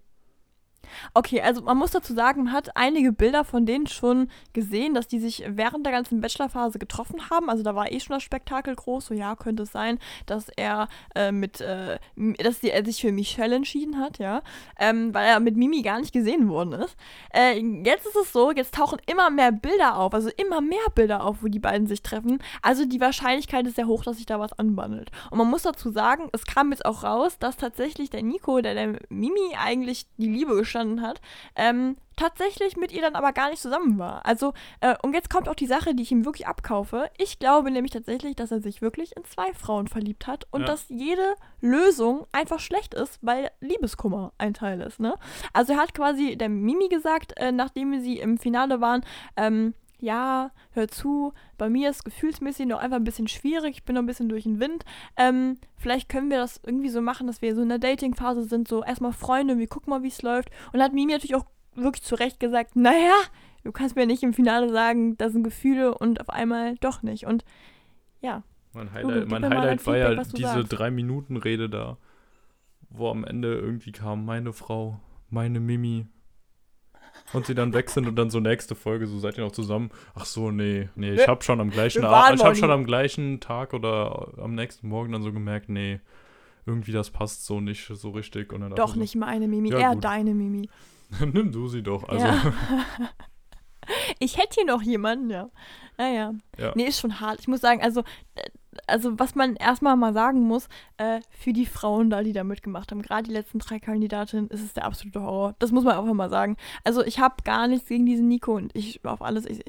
[1.14, 5.08] Okay, also man muss dazu sagen, man hat einige Bilder von denen schon gesehen, dass
[5.08, 7.50] die sich während der ganzen Bachelorphase getroffen haben.
[7.50, 9.06] Also da war eh schon das Spektakel groß.
[9.06, 11.98] So ja, könnte es sein, dass er äh, mit, äh,
[12.38, 14.42] dass die, er sich für Michelle entschieden hat, ja,
[14.78, 16.96] ähm, weil er mit Mimi gar nicht gesehen worden ist.
[17.34, 21.24] Äh, jetzt ist es so, jetzt tauchen immer mehr Bilder auf, also immer mehr Bilder
[21.24, 22.42] auf, wo die beiden sich treffen.
[22.62, 25.10] Also die Wahrscheinlichkeit ist sehr hoch, dass sich da was anbandelt.
[25.30, 28.74] Und man muss dazu sagen, es kam jetzt auch raus, dass tatsächlich der Nico, der
[28.74, 31.20] der Mimi eigentlich die Liebe gestanden gestanden hat,
[31.56, 34.26] ähm, tatsächlich mit ihr dann aber gar nicht zusammen war.
[34.26, 37.10] Also, äh, und jetzt kommt auch die Sache, die ich ihm wirklich abkaufe.
[37.16, 40.66] Ich glaube nämlich tatsächlich, dass er sich wirklich in zwei Frauen verliebt hat und ja.
[40.66, 45.14] dass jede Lösung einfach schlecht ist, weil Liebeskummer ein Teil ist, ne?
[45.52, 49.04] Also er hat quasi der Mimi gesagt, äh, nachdem sie im Finale waren,
[49.36, 53.94] ähm, ja, hör zu, bei mir ist gefühlsmäßig noch einfach ein bisschen schwierig, ich bin
[53.94, 54.84] noch ein bisschen durch den Wind.
[55.16, 58.68] Ähm, vielleicht können wir das irgendwie so machen, dass wir so in der Dating-Phase sind,
[58.68, 60.50] so erstmal Freunde, wir gucken mal, wie es läuft.
[60.66, 63.14] Und dann hat Mimi natürlich auch wirklich zu Recht gesagt, naja,
[63.64, 67.26] du kannst mir nicht im Finale sagen, da sind Gefühle und auf einmal doch nicht.
[67.26, 67.44] Und
[68.20, 68.42] ja.
[68.72, 71.96] Mein Highlight, mein Highlight war ja diese Drei-Minuten-Rede da,
[72.88, 76.06] wo am Ende irgendwie kam, meine Frau, meine Mimi,
[77.32, 79.90] und sie dann weg sind und dann so nächste Folge, so seid ihr noch zusammen.
[80.14, 83.40] Ach so, nee, nee, ich habe schon am gleichen Abend, ich habe schon am gleichen
[83.40, 86.00] Tag oder am nächsten Morgen dann so gemerkt, nee,
[86.66, 88.52] irgendwie das passt so nicht so richtig.
[88.52, 90.04] Und dann doch nicht meine Mimi, ja, eher gut.
[90.04, 90.68] deine Mimi.
[91.20, 92.24] Nimm du sie doch, also.
[92.24, 92.52] Ja.
[94.18, 95.50] ich hätte hier noch jemanden, ja.
[95.98, 96.32] Naja.
[96.58, 96.72] Ja.
[96.74, 97.40] Nee, ist schon hart.
[97.40, 98.04] Ich muss sagen, also
[98.86, 102.90] also was man erstmal mal sagen muss, äh, für die Frauen da, die da mitgemacht
[102.90, 105.54] haben, gerade die letzten drei Kandidatinnen, ist es der absolute Horror.
[105.58, 106.56] Das muss man einfach mal sagen.
[106.84, 109.62] Also ich habe gar nichts gegen diesen Nico und ich auf alles, ich,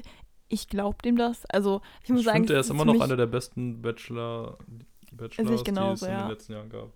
[0.48, 1.46] ich glaube dem das.
[1.46, 4.58] Also ich muss ich sagen, finde, er ist immer noch einer der besten Bachelor,
[5.12, 6.20] Bachelors, genauso, die es ja.
[6.20, 6.90] in den letzten Jahren gab.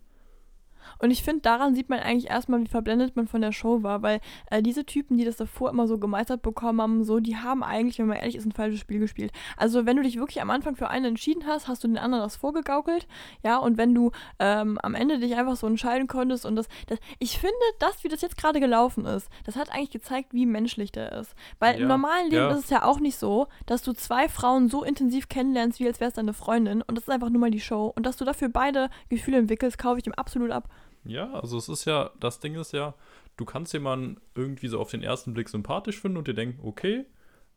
[0.99, 4.03] Und ich finde, daran sieht man eigentlich erstmal, wie verblendet man von der Show war,
[4.03, 4.20] weil
[4.51, 7.99] äh, diese Typen, die das davor immer so gemeistert bekommen haben, so, die haben eigentlich,
[7.99, 9.32] wenn man ehrlich ist, ein falsches Spiel gespielt.
[9.57, 12.24] Also, wenn du dich wirklich am Anfang für einen entschieden hast, hast du den anderen
[12.24, 13.07] das vorgegaukelt,
[13.43, 16.99] ja, und wenn du ähm, am Ende dich einfach so entscheiden konntest und das, das
[17.18, 20.93] ich finde, das, wie das jetzt gerade gelaufen ist, das hat eigentlich gezeigt, wie menschlich
[20.93, 21.34] der ist.
[21.59, 22.51] Weil ja, im normalen Leben ja.
[22.51, 26.01] ist es ja auch nicht so, dass du zwei Frauen so intensiv kennenlernst, wie als
[26.01, 28.49] wärst deine Freundin und das ist einfach nur mal die Show und dass du dafür
[28.49, 30.68] beide Gefühle entwickelst, kaufe ich dem absolut ab.
[31.09, 32.95] Ja, also es ist ja, das Ding ist ja,
[33.37, 37.05] du kannst jemanden irgendwie so auf den ersten Blick sympathisch finden und dir denken, okay,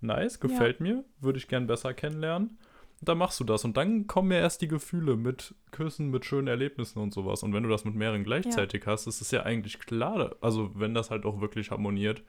[0.02, 0.84] nice, gefällt ja.
[0.84, 2.58] mir, würde ich gern besser kennenlernen.
[3.00, 6.26] Und dann machst du das und dann kommen ja erst die Gefühle mit Küssen, mit
[6.26, 7.44] schönen Erlebnissen und sowas.
[7.44, 8.92] Und wenn du das mit mehreren gleichzeitig ja.
[8.92, 12.24] hast, ist es ja eigentlich klar, also wenn das halt auch wirklich harmoniert,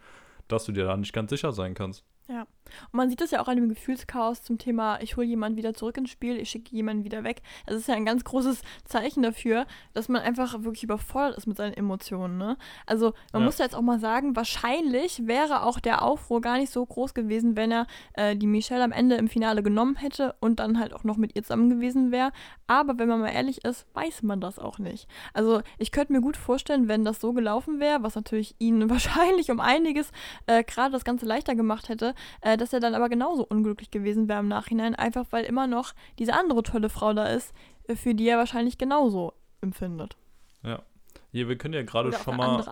[0.47, 2.05] dass du dir da nicht ganz sicher sein kannst.
[2.31, 2.47] Ja.
[2.93, 5.75] Und man sieht das ja auch an dem Gefühlschaos zum Thema, ich hole jemanden wieder
[5.75, 7.43] zurück ins Spiel, ich schicke jemanden wieder weg.
[7.67, 11.57] Das ist ja ein ganz großes Zeichen dafür, dass man einfach wirklich überfordert ist mit
[11.57, 12.39] seinen Emotionen.
[12.39, 12.57] Ne?
[12.87, 13.47] Also man ja.
[13.47, 17.15] muss ja jetzt auch mal sagen, wahrscheinlich wäre auch der Aufruhr gar nicht so groß
[17.15, 20.95] gewesen, wenn er äh, die Michelle am Ende im Finale genommen hätte und dann halt
[20.95, 22.31] auch noch mit ihr zusammen gewesen wäre.
[22.69, 25.09] Aber wenn man mal ehrlich ist, weiß man das auch nicht.
[25.35, 29.51] Also ich könnte mir gut vorstellen, wenn das so gelaufen wäre, was natürlich ihn wahrscheinlich
[29.51, 30.13] um einiges
[30.47, 34.29] äh, gerade das Ganze leichter gemacht hätte, äh, dass er dann aber genauso unglücklich gewesen
[34.29, 37.53] wäre im Nachhinein, einfach weil immer noch diese andere tolle Frau da ist,
[37.89, 40.17] äh, für die er wahrscheinlich genauso empfindet.
[40.63, 40.83] Ja.
[41.33, 42.65] Hier, wir können ja gerade schon mal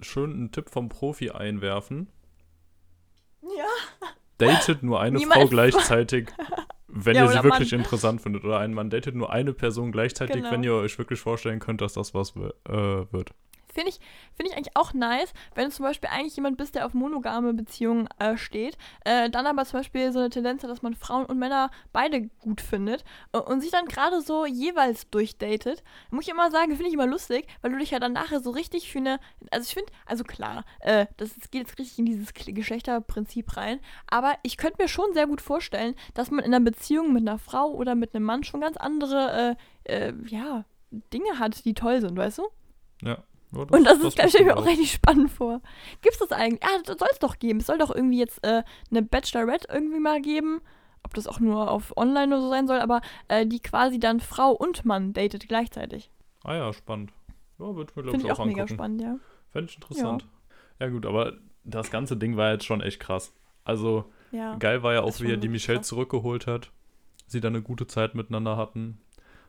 [0.00, 2.08] schön einen Tipp vom Profi einwerfen.
[3.42, 3.66] Ja.
[4.38, 6.30] Datet nur eine Frau gleichzeitig,
[6.88, 7.80] wenn ja, ihr sie wirklich Mann.
[7.80, 8.44] interessant findet.
[8.44, 10.50] Oder ein Mann datet nur eine Person gleichzeitig, genau.
[10.50, 13.32] wenn ihr euch wirklich vorstellen könnt, dass das was äh, wird.
[13.72, 14.00] Finde ich,
[14.34, 17.54] find ich eigentlich auch nice, wenn du zum Beispiel eigentlich jemand bist, der auf monogame
[17.54, 21.26] Beziehungen äh, steht, äh, dann aber zum Beispiel so eine Tendenz hat, dass man Frauen
[21.26, 25.82] und Männer beide gut findet äh, und sich dann gerade so jeweils durchdatet.
[26.10, 28.50] Muss ich immer sagen, finde ich immer lustig, weil du dich ja dann nachher so
[28.50, 32.32] richtig für eine, also ich finde, also klar, äh, das, geht jetzt richtig in dieses
[32.34, 37.12] Geschlechterprinzip rein, aber ich könnte mir schon sehr gut vorstellen, dass man in einer Beziehung
[37.12, 39.56] mit einer Frau oder mit einem Mann schon ganz andere,
[39.86, 40.64] äh, äh, ja,
[41.12, 42.48] Dinge hat, die toll sind, weißt du?
[43.02, 43.18] Ja.
[43.52, 45.60] Ja, das, und das, das, das stelle ich mir auch richtig spannend vor.
[46.02, 46.62] Gibt es das eigentlich?
[46.62, 47.60] Ja, das soll es doch geben.
[47.60, 50.60] Es soll doch irgendwie jetzt äh, eine Bachelorette irgendwie mal geben.
[51.02, 54.20] Ob das auch nur auf Online oder so sein soll, aber äh, die quasi dann
[54.20, 56.10] Frau und Mann datet gleichzeitig.
[56.44, 57.12] Ah ja, spannend.
[57.58, 59.18] Ja, wird mir, glaube ich, auch, auch mega spannend, ja.
[59.50, 60.26] Fände ich interessant.
[60.78, 60.86] Ja.
[60.86, 60.92] ja.
[60.92, 61.34] gut, aber
[61.64, 63.32] das ganze Ding war jetzt schon echt krass.
[63.64, 65.88] Also, ja, geil war ja auch, wie er die Michelle krass.
[65.88, 66.70] zurückgeholt hat.
[67.26, 69.00] Sie dann eine gute Zeit miteinander hatten.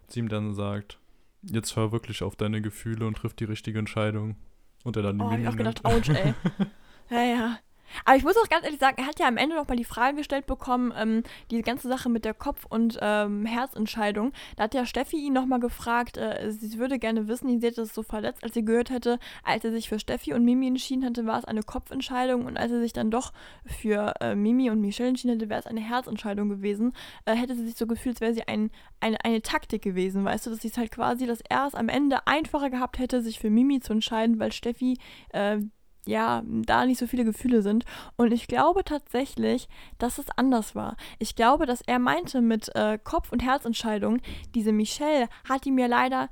[0.08, 1.00] Sie ihm dann sagt,
[1.44, 4.36] jetzt hör wirklich auf deine Gefühle und triff die richtige Entscheidung.
[4.84, 6.34] Und er dann die Oh, hab ich auch gedacht, ouch, ey.
[7.10, 7.60] ja, ja.
[8.06, 9.84] Aber ich muss auch ganz ehrlich sagen, er hat ja am Ende noch mal die
[9.84, 14.32] Frage gestellt bekommen, ähm, diese ganze Sache mit der Kopf- und ähm, Herzentscheidung.
[14.56, 17.82] Da hat ja Steffi ihn noch mal gefragt, äh, sie würde gerne wissen, sie hätte
[17.82, 21.06] es so verletzt, als sie gehört hätte, als er sich für Steffi und Mimi entschieden
[21.06, 23.34] hatte, war es eine Kopfentscheidung und als er sich dann doch
[23.66, 26.94] für äh, Mimi und Michelle entschieden hätte, wäre es eine Herzentscheidung gewesen.
[27.26, 30.46] Äh, hätte sie sich so gefühlt, als wäre sie ein, eine, eine Taktik gewesen, weißt
[30.46, 33.40] du, dass sie es halt quasi, dass er es am Ende einfacher gehabt hätte, sich
[33.40, 34.98] für Mimi zu entscheiden, weil Steffi
[35.30, 35.60] äh,
[36.06, 37.86] ja, da nicht so viele Gefühle sind.
[38.18, 40.98] Und ich glaube tatsächlich, dass es anders war.
[41.20, 44.20] Ich glaube, dass er meinte mit äh, Kopf- und Herzentscheidung,
[44.56, 46.30] diese Michelle hat die mir leider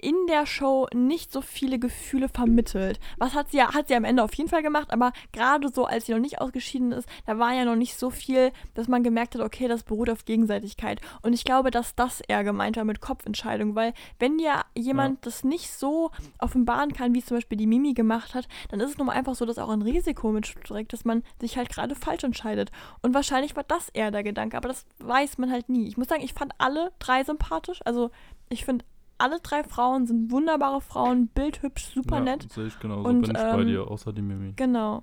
[0.00, 3.00] in der Show nicht so viele Gefühle vermittelt.
[3.18, 5.86] Was hat sie ja, hat sie am Ende auf jeden Fall gemacht, aber gerade so,
[5.86, 9.02] als sie noch nicht ausgeschieden ist, da war ja noch nicht so viel, dass man
[9.02, 11.00] gemerkt hat, okay, das beruht auf Gegenseitigkeit.
[11.22, 15.20] Und ich glaube, dass das eher gemeint war mit Kopfentscheidung, weil wenn ja jemand ja.
[15.22, 18.90] das nicht so offenbaren kann, wie es zum Beispiel die Mimi gemacht hat, dann ist
[18.90, 21.94] es nun mal einfach so, dass auch ein Risiko mitstreckt, dass man sich halt gerade
[21.94, 22.70] falsch entscheidet.
[23.02, 25.88] Und wahrscheinlich war das eher der Gedanke, aber das weiß man halt nie.
[25.88, 27.80] Ich muss sagen, ich fand alle drei sympathisch.
[27.84, 28.10] Also
[28.48, 28.84] ich finde
[29.18, 32.52] alle drei Frauen sind wunderbare Frauen, bildhübsch, super ja, nett.
[32.52, 34.52] Sehe ich genauso, und, bin ich ähm, bei dir, außer die Mimi.
[34.56, 35.02] Genau.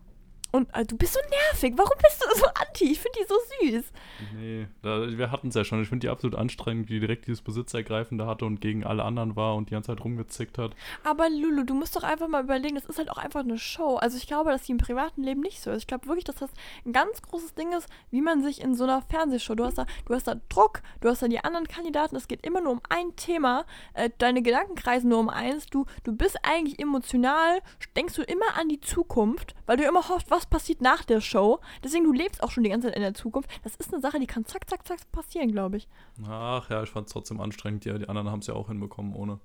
[0.55, 1.73] Und äh, du bist so nervig.
[1.77, 2.91] Warum bist du so anti?
[2.91, 3.91] Ich finde die so süß.
[4.35, 5.81] Nee, da, wir hatten es ja schon.
[5.81, 9.55] Ich finde die absolut anstrengend, die direkt dieses Besitzergreifende hatte und gegen alle anderen war
[9.55, 10.75] und die ganze Zeit rumgezickt hat.
[11.03, 13.95] Aber Lulu, du musst doch einfach mal überlegen, das ist halt auch einfach eine Show.
[13.95, 15.81] Also ich glaube, dass die im privaten Leben nicht so ist.
[15.81, 16.51] Ich glaube wirklich, dass das
[16.85, 19.87] ein ganz großes Ding ist, wie man sich in so einer Fernsehshow, du hast da,
[20.05, 22.81] du hast da Druck, du hast da die anderen Kandidaten, es geht immer nur um
[22.89, 27.59] ein Thema, äh, deine Gedanken kreisen nur um eins, du, du bist eigentlich emotional,
[27.95, 31.21] denkst du immer an die Zukunft, weil du immer hoffst, was was passiert nach der
[31.21, 31.59] Show.
[31.83, 33.49] Deswegen, du lebst auch schon die ganze Zeit in der Zukunft.
[33.63, 35.87] Das ist eine Sache, die kann zack, zack, zack passieren, glaube ich.
[36.27, 37.85] Ach ja, ich fand es trotzdem anstrengend.
[37.85, 39.39] Ja, die anderen haben es ja auch hinbekommen ohne.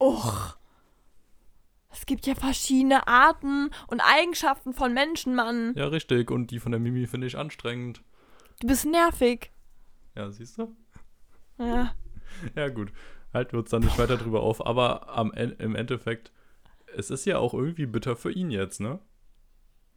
[0.00, 0.56] Och.
[1.90, 5.74] Es gibt ja verschiedene Arten und Eigenschaften von Menschen, Mann.
[5.76, 6.30] Ja, richtig.
[6.30, 8.02] Und die von der Mimi finde ich anstrengend.
[8.60, 9.50] Du bist nervig.
[10.14, 10.74] Ja, siehst du?
[11.58, 11.94] Ja.
[12.56, 12.92] ja, gut.
[13.34, 14.64] Halten wir uns dann nicht weiter drüber auf.
[14.64, 16.32] Aber am, im Endeffekt,
[16.96, 18.98] es ist ja auch irgendwie bitter für ihn jetzt, ne?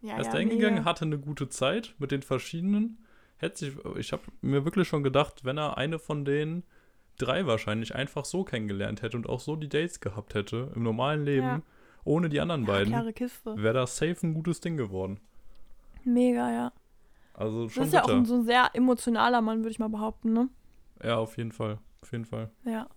[0.06, 2.99] Ja, er ist ja, da hingegangen, hatte eine gute Zeit mit den verschiedenen.
[3.38, 6.64] Hätte sich, ich habe mir wirklich schon gedacht, wenn er eine von den
[7.18, 11.26] drei wahrscheinlich einfach so kennengelernt hätte und auch so die Dates gehabt hätte im normalen
[11.26, 11.62] Leben, ja.
[12.03, 15.20] ohne die anderen beiden, wäre das safe ein gutes Ding geworden.
[16.03, 16.72] Mega, ja.
[17.34, 18.22] Also schon Das ist ja bitter.
[18.22, 20.49] auch so ein sehr emotionaler Mann, würde ich mal behaupten, ne?
[21.03, 21.80] Ja, auf jeden Fall.
[22.01, 22.51] Auf jeden Fall.
[22.64, 22.88] Ja.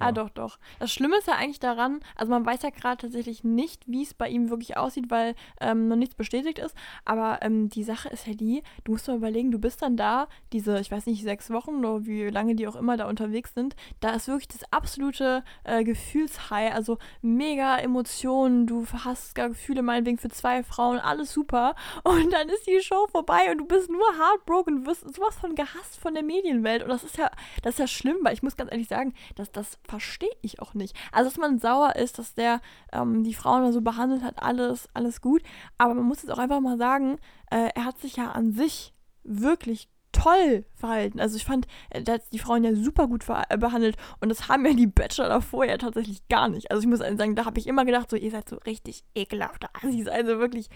[0.00, 0.06] Ja.
[0.06, 0.58] Ah, doch, doch.
[0.78, 4.12] Das Schlimme ist ja eigentlich daran, also man weiß ja gerade tatsächlich nicht, wie es
[4.12, 6.76] bei ihm wirklich aussieht, weil ähm, noch nichts bestätigt ist.
[7.04, 10.28] Aber ähm, die Sache ist ja die, du musst mal überlegen, du bist dann da,
[10.52, 13.74] diese, ich weiß nicht, sechs Wochen oder wie lange die auch immer da unterwegs sind.
[14.00, 18.66] Da ist wirklich das absolute äh, Gefühlshigh, also mega Emotionen.
[18.66, 21.74] Du hast gar Gefühle meinetwegen für zwei Frauen, alles super.
[22.04, 25.54] Und dann ist die Show vorbei und du bist nur heartbroken, du wirst sowas von
[25.54, 26.82] gehasst von der Medienwelt.
[26.82, 27.30] Und das ist ja,
[27.62, 30.74] das ist ja schlimm, weil ich muss ganz ehrlich sagen, dass das verstehe ich auch
[30.74, 30.96] nicht.
[31.12, 32.60] Also, dass man sauer ist, dass der
[32.92, 35.42] ähm, die Frauen so behandelt hat, alles, alles gut.
[35.78, 37.18] Aber man muss jetzt auch einfach mal sagen,
[37.50, 41.20] äh, er hat sich ja an sich wirklich toll verhalten.
[41.20, 44.64] Also ich fand, er hat die Frauen ja super gut äh, behandelt und das haben
[44.64, 46.70] ja die Bachelor davor ja tatsächlich gar nicht.
[46.70, 49.68] Also ich muss sagen, da habe ich immer gedacht, so ihr seid so richtig ekelhafte
[49.74, 50.08] Assis.
[50.08, 50.68] Also wirklich,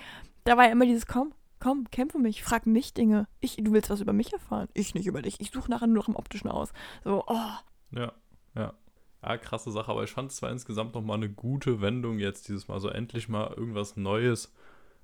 [0.45, 3.29] da war ja immer dieses, komm, komm, kämpfe mich, frag mich Dinge.
[3.41, 4.69] Ich, du willst was über mich erfahren?
[4.75, 5.41] Ich nicht über dich.
[5.41, 6.73] Ich suche nachher nur noch im Optischen aus.
[7.05, 7.51] So, oh.
[7.93, 8.13] Ja,
[8.55, 8.75] ja.
[9.23, 12.69] Ja, krasse Sache, aber ich fand es zwar insgesamt nochmal eine gute Wendung jetzt dieses
[12.69, 12.81] Mal.
[12.81, 14.53] So endlich mal irgendwas Neues.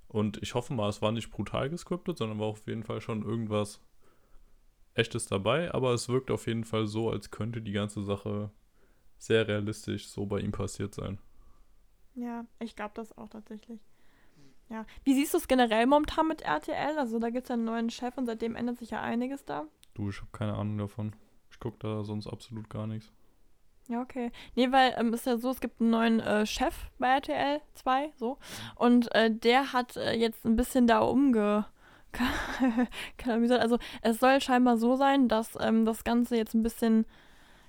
[0.09, 3.23] Und ich hoffe mal, es war nicht brutal gescriptet, sondern war auf jeden Fall schon
[3.23, 3.81] irgendwas
[4.95, 5.75] Echtes dabei.
[5.75, 8.51] Aber es wirkt auf jeden Fall so, als könnte die ganze Sache
[9.19, 11.19] sehr realistisch so bei ihm passiert sein.
[12.15, 13.81] Ja, ich glaube das auch tatsächlich.
[14.69, 14.85] Ja.
[15.05, 16.99] Wie siehst du es generell momentan mit RTL?
[16.99, 19.67] Also da gibt es ja einen neuen Chef und seitdem ändert sich ja einiges da.
[19.95, 21.15] Du, ich habe keine Ahnung davon.
[21.51, 23.13] Ich gucke da sonst absolut gar nichts.
[23.89, 24.33] Ja, okay.
[24.57, 28.13] Nee, weil ähm, ist ja so, es gibt einen neuen äh, Chef bei RTL 2,
[28.17, 28.39] so.
[28.75, 31.67] Und äh, der hat äh, jetzt ein bisschen da umge.
[33.27, 37.05] also es soll scheinbar so sein, dass ähm, das Ganze jetzt ein bisschen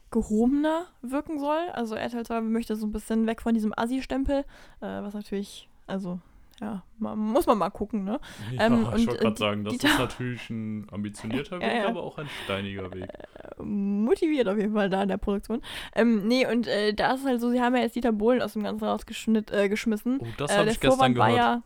[0.10, 1.70] gehobener wirken soll.
[1.74, 4.40] Also RTL 2 möchte so ein bisschen weg von diesem Assi-Stempel,
[4.82, 6.20] äh, was natürlich, also
[6.60, 8.20] ja, man, muss man mal gucken, ne?
[8.52, 12.28] Ja, ähm, ich wollte gerade sagen, das ist natürlich ein ambitionierter Weg, aber auch ein
[12.46, 13.04] steiniger Weg.
[13.04, 15.62] Äh, motiviert auf jeden Fall da in der Produktion.
[15.96, 18.54] Ähm, nee, und äh, da ist halt so, sie haben ja jetzt Dieter Bohlen aus
[18.54, 20.20] dem Ganzen rausgeschmissen.
[20.20, 21.38] Äh, oh, das habe äh, ich gestern gehört.
[21.38, 21.62] Ja,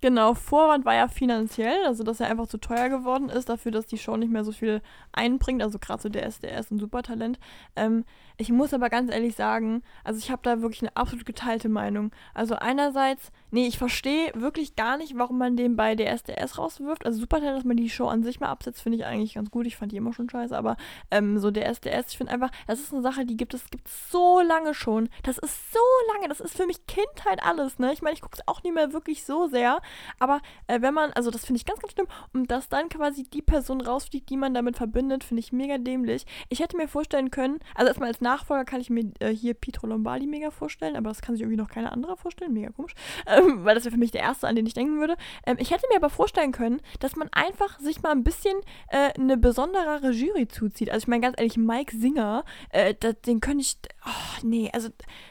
[0.00, 3.86] Genau, Vorwand war ja finanziell, also dass er einfach zu teuer geworden ist, dafür, dass
[3.86, 4.80] die Show nicht mehr so viel
[5.10, 7.40] einbringt, also gerade so der SDS und Supertalent.
[7.74, 8.04] Ähm,
[8.40, 12.12] ich muss aber ganz ehrlich sagen, also ich habe da wirklich eine absolut geteilte Meinung.
[12.34, 17.04] Also einerseits, nee, ich verstehe wirklich gar nicht, warum man den bei der SDS rauswirft.
[17.04, 19.66] Also Supertalent, dass man die Show an sich mal absetzt, finde ich eigentlich ganz gut.
[19.66, 20.76] Ich fand die immer schon scheiße, aber
[21.10, 23.88] ähm, so der SDS, ich finde einfach, das ist eine Sache, die gibt es gibt
[23.88, 25.08] so lange schon.
[25.24, 25.80] Das ist so
[26.12, 27.92] lange, das ist für mich Kindheit alles, ne?
[27.92, 29.80] Ich meine, ich gucke es auch nicht mehr wirklich so sehr,
[30.20, 33.24] Aber äh, wenn man, also das finde ich ganz, ganz schlimm, und dass dann quasi
[33.24, 36.24] die Person rausfliegt, die man damit verbindet, finde ich mega dämlich.
[36.48, 39.86] Ich hätte mir vorstellen können, also erstmal als Nachfolger kann ich mir äh, hier Pietro
[39.86, 42.94] Lombardi mega vorstellen, aber das kann sich irgendwie noch keiner andere vorstellen, mega komisch,
[43.26, 45.16] ähm, weil das wäre für mich der erste, an den ich denken würde.
[45.46, 48.56] Ähm, ich hätte mir aber vorstellen können, dass man einfach sich mal ein bisschen
[48.88, 50.90] äh, eine besonderere Jury zuzieht.
[50.90, 54.88] Also ich meine ganz ehrlich, Mike Singer, äh, das, den könnte ich, oh nee, also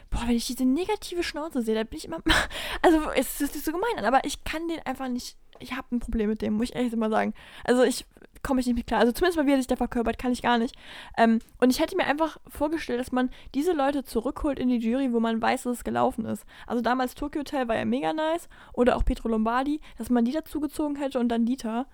[0.09, 2.19] boah, wenn ich diese negative Schnauze sehe, da bin ich immer,
[2.81, 5.99] also es ist nicht so gemein aber ich kann den einfach nicht, ich habe ein
[5.99, 7.33] Problem mit dem, muss ich ehrlich mal sagen.
[7.63, 8.05] Also ich
[8.43, 8.99] komme ich nicht mit klar.
[8.99, 10.75] Also zumindest mal, wie er sich da verkörpert, kann ich gar nicht.
[11.17, 15.13] Ähm, und ich hätte mir einfach vorgestellt, dass man diese Leute zurückholt in die Jury,
[15.13, 16.45] wo man weiß, dass es gelaufen ist.
[16.65, 18.49] Also damals Tokyo Hotel war ja mega nice.
[18.73, 21.87] Oder auch Petro Lombardi, dass man die dazugezogen hätte und dann Dieter.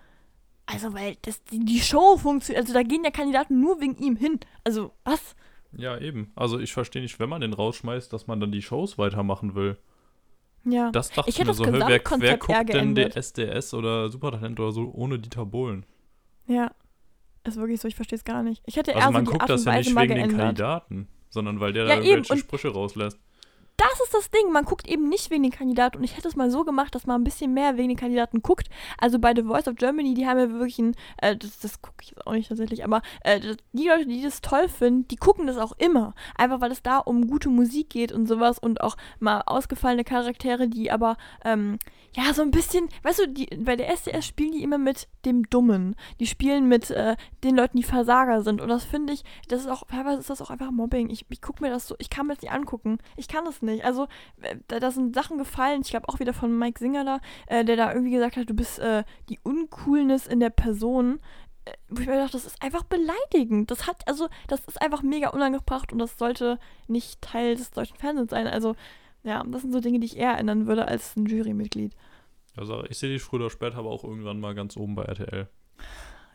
[0.66, 2.64] Also, weil das, die, die Show funktioniert.
[2.64, 4.40] Also, da gehen ja Kandidaten nur wegen ihm hin.
[4.64, 5.36] Also, was?
[5.74, 6.32] Ja, eben.
[6.36, 9.78] Also, ich verstehe nicht, wenn man den rausschmeißt, dass man dann die Shows weitermachen will.
[10.66, 10.92] Ja.
[10.92, 13.74] Das dachte ich ich hätte mir das so, hä, wer, wer guckt denn der SDS
[13.74, 15.86] oder Supertalent oder so ohne Dieter Bohlen?
[16.48, 16.72] Ja.
[17.46, 18.64] Ist wirklich so, ich verstehe es gar nicht.
[18.66, 20.40] Ich hätte eher Also man so die guckt das ja nicht wegen den geändert.
[20.40, 23.20] Kandidaten, sondern weil der Ja, da eben, irgendwelche und- Sprüche rauslässt.
[23.78, 24.52] Das ist das Ding.
[24.52, 25.98] Man guckt eben nicht wegen den Kandidaten.
[25.98, 28.42] Und ich hätte es mal so gemacht, dass man ein bisschen mehr wegen den Kandidaten
[28.42, 28.70] guckt.
[29.00, 31.98] Also bei The Voice of Germany, die haben ja wirklich ein, äh, das, das gucke
[32.02, 33.40] ich jetzt auch nicht tatsächlich, aber äh,
[33.72, 36.14] die Leute, die das toll finden, die gucken das auch immer.
[36.36, 40.68] Einfach weil es da um gute Musik geht und sowas und auch mal ausgefallene Charaktere,
[40.68, 41.80] die aber, ähm,
[42.16, 45.50] ja, so ein bisschen, weißt du, die, bei der SDS spielen die immer mit dem
[45.50, 45.96] Dummen.
[46.20, 48.62] Die spielen mit äh, den Leuten, die Versager sind.
[48.62, 51.10] Und das finde ich, das ist auch, teilweise ist das auch einfach Mobbing.
[51.10, 53.00] Ich, ich gucke mir das so, ich kann mir das nicht angucken.
[53.18, 53.84] Ich kann das nicht.
[53.86, 54.08] Also,
[54.42, 57.66] äh, da, da sind Sachen gefallen, ich glaube auch wieder von Mike Singer da, äh,
[57.66, 61.20] der da irgendwie gesagt hat, du bist äh, die Uncoolness in der Person.
[61.66, 63.72] Äh, wo ich mir dachte, das ist einfach beleidigend.
[63.72, 67.98] Das hat, also, das ist einfach mega unangebracht und das sollte nicht Teil des deutschen
[67.98, 68.48] Fernsehens sein.
[68.48, 68.76] Also,
[69.24, 71.96] ja, das sind so Dinge, die ich eher ändern würde als ein Jurymitglied.
[72.56, 75.48] Also ich sehe dich früher oder später aber auch irgendwann mal ganz oben bei RTL.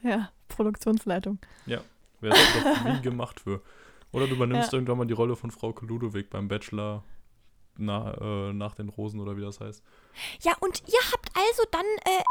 [0.03, 1.39] Ja, Produktionsleitung.
[1.67, 1.85] Wäre
[2.21, 3.63] das doch wie gemacht für.
[4.11, 4.79] Oder du übernimmst Ja.
[4.79, 7.05] irgendwann mal die Rolle von Frau Ludowig beim Bachelor
[7.79, 9.83] na, äh, nach den Rosen oder wie das heißt.
[10.43, 12.23] Ja, und ihr habt also dann, äh,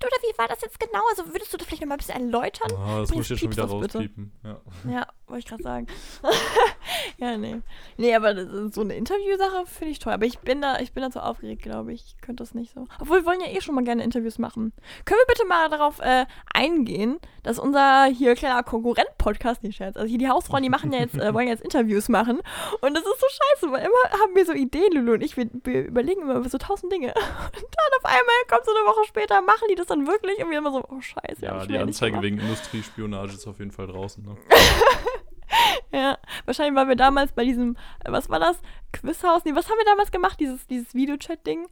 [0.04, 1.02] oder wie war das jetzt genau?
[1.10, 2.72] Also würdest du das vielleicht noch mal ein bisschen erläutern?
[2.76, 4.32] Ah, das Jetzt muss ich jetzt schon wieder rauspiepen.
[4.42, 4.60] Ja.
[4.88, 5.86] Ja, wollte ich gerade sagen.
[7.18, 7.60] ja, nee.
[7.96, 10.12] Nee, aber so eine Interviewsache finde ich toll.
[10.12, 12.04] Aber ich bin da, ich bin da zu aufgeregt, glaube ich.
[12.06, 12.86] Ich könnte das nicht so.
[13.00, 14.72] Obwohl, wir wollen ja eh schon mal gerne Interviews machen.
[15.04, 20.08] Können wir bitte mal darauf äh, eingehen, dass unser hier kleiner Konkurrent-Podcast, nicht Scherz, also
[20.08, 22.40] hier die Hausfrauen, die machen ja jetzt, äh, wollen jetzt Interviews machen.
[22.80, 25.48] Und das ist so scheiße, weil immer haben wir so Ideen, Lulu und ich, wir,
[25.64, 27.08] wir überlegen immer über so tausend Dinge.
[27.60, 30.42] Und dann auf einmal kommt so eine Woche später, machen die das dann wirklich?
[30.42, 31.44] Und wir immer so, oh scheiße.
[31.44, 34.24] Ja, die Anzeige wegen Industriespionage ist auf jeden Fall draußen.
[34.24, 34.36] Ne?
[35.92, 38.60] Ja, wahrscheinlich waren wir damals bei diesem, äh, was war das?
[38.92, 39.44] Quizhaus?
[39.44, 40.38] Nee, was haben wir damals gemacht?
[40.38, 41.66] Dieses, dieses Videochat-Ding?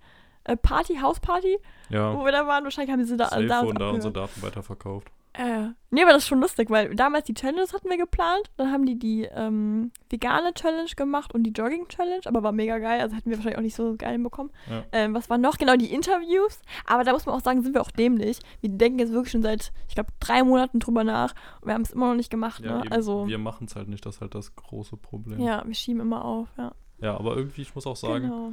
[0.45, 1.59] Äh, Party, Hausparty?
[1.89, 5.09] Ja, Wo wir da waren, wahrscheinlich haben sie da, safe da da unsere Daten weiterverkauft.
[5.35, 8.51] Äh, nee, aber das ist schon lustig, weil damals die Challenges hatten wir geplant.
[8.57, 12.79] Dann haben die die ähm, vegane Challenge gemacht und die Jogging Challenge, aber war mega
[12.79, 13.01] geil.
[13.01, 14.53] Also hätten wir wahrscheinlich auch nicht so geil hinbekommen.
[14.69, 14.85] Ja.
[14.93, 15.59] Ähm, was war noch?
[15.59, 16.61] Genau, die Interviews.
[16.87, 18.41] Aber da muss man auch sagen, sind wir auch dämlich.
[18.61, 21.35] Wir denken jetzt wirklich schon seit, ich glaube, drei Monaten drüber nach.
[21.61, 22.65] Und wir haben es immer noch nicht gemacht.
[22.65, 22.85] Ja, ne?
[22.87, 25.41] eben, Also, wir machen es halt nicht, das ist halt das große Problem.
[25.41, 26.49] ja, wir schieben immer auf.
[26.59, 28.53] Ja, Ja, aber irgendwie, ich muss auch sagen, genau.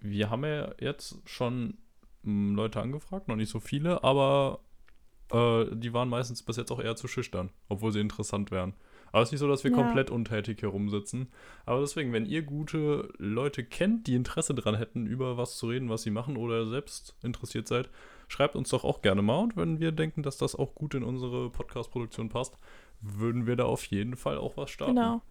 [0.00, 1.78] wir haben ja jetzt schon
[2.24, 4.60] m, Leute angefragt, noch nicht so viele, aber
[5.32, 8.74] äh, die waren meistens bis jetzt auch eher zu schüchtern, obwohl sie interessant wären.
[9.12, 9.76] Aber es ist nicht so, dass wir Ja.
[9.76, 11.28] komplett untätig herumsitzen.
[11.66, 15.88] Aber deswegen, wenn ihr gute Leute kennt, die Interesse dran hätten, über was zu reden,
[15.88, 17.88] was sie machen oder selbst interessiert seid,
[18.26, 19.38] schreibt uns doch auch gerne mal.
[19.38, 22.56] Und wenn wir denken, dass das auch gut in unsere Podcast-Produktion passt,
[23.00, 24.96] würden wir da auf jeden Fall auch was starten.
[24.96, 25.22] Genau.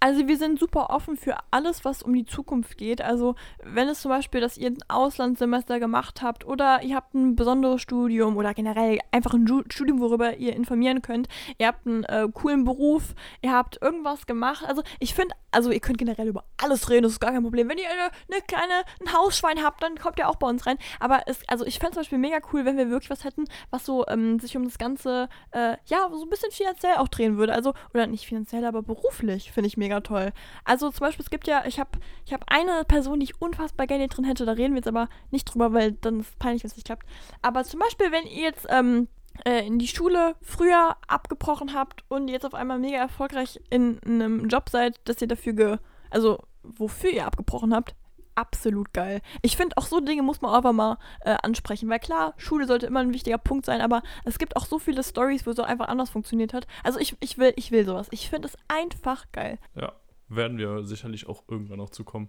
[0.00, 3.00] Also wir sind super offen für alles, was um die Zukunft geht.
[3.00, 7.36] Also wenn es zum Beispiel, dass ihr ein Auslandssemester gemacht habt oder ihr habt ein
[7.36, 11.28] besonderes Studium oder generell einfach ein Studium, worüber ihr informieren könnt.
[11.56, 14.66] Ihr habt einen äh, coolen Beruf, ihr habt irgendwas gemacht.
[14.66, 17.70] Also ich finde, also ihr könnt generell über alles reden, das ist gar kein Problem.
[17.70, 20.76] Wenn ihr eine, eine kleine, ein Hausschwein habt, dann kommt ihr auch bei uns rein.
[21.00, 23.86] Aber es, also ich fände zum Beispiel mega cool, wenn wir wirklich was hätten, was
[23.86, 27.54] so ähm, sich um das Ganze, äh, ja, so ein bisschen finanziell auch drehen würde.
[27.54, 30.32] Also, oder nicht finanziell, aber beruflich finde ich mega toll.
[30.64, 31.90] Also zum Beispiel, es gibt ja, ich habe
[32.24, 35.08] ich hab eine Person, die ich unfassbar gerne drin hätte, da reden wir jetzt aber
[35.30, 37.06] nicht drüber, weil dann ist es peinlich, wenn es nicht klappt.
[37.42, 39.08] Aber zum Beispiel, wenn ihr jetzt ähm,
[39.44, 44.48] äh, in die Schule früher abgebrochen habt und jetzt auf einmal mega erfolgreich in einem
[44.48, 45.78] Job seid, dass ihr dafür ge...
[46.10, 47.96] Also, wofür ihr abgebrochen habt,
[48.34, 49.20] absolut geil.
[49.42, 52.86] Ich finde, auch so Dinge muss man einfach mal äh, ansprechen, weil klar, Schule sollte
[52.86, 55.88] immer ein wichtiger Punkt sein, aber es gibt auch so viele Stories, wo so einfach
[55.88, 56.66] anders funktioniert hat.
[56.82, 58.08] Also ich, ich will, ich will sowas.
[58.10, 59.58] Ich finde es einfach geil.
[59.74, 59.92] Ja,
[60.28, 62.28] werden wir sicherlich auch irgendwann noch zukommen.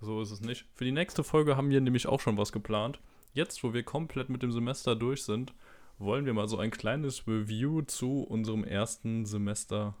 [0.00, 0.66] So ist es nicht.
[0.74, 3.00] Für die nächste Folge haben wir nämlich auch schon was geplant.
[3.32, 5.54] jetzt, wo wir komplett mit dem Semester durch sind,
[5.98, 9.94] wollen wir mal so ein kleines Review zu unserem ersten Semester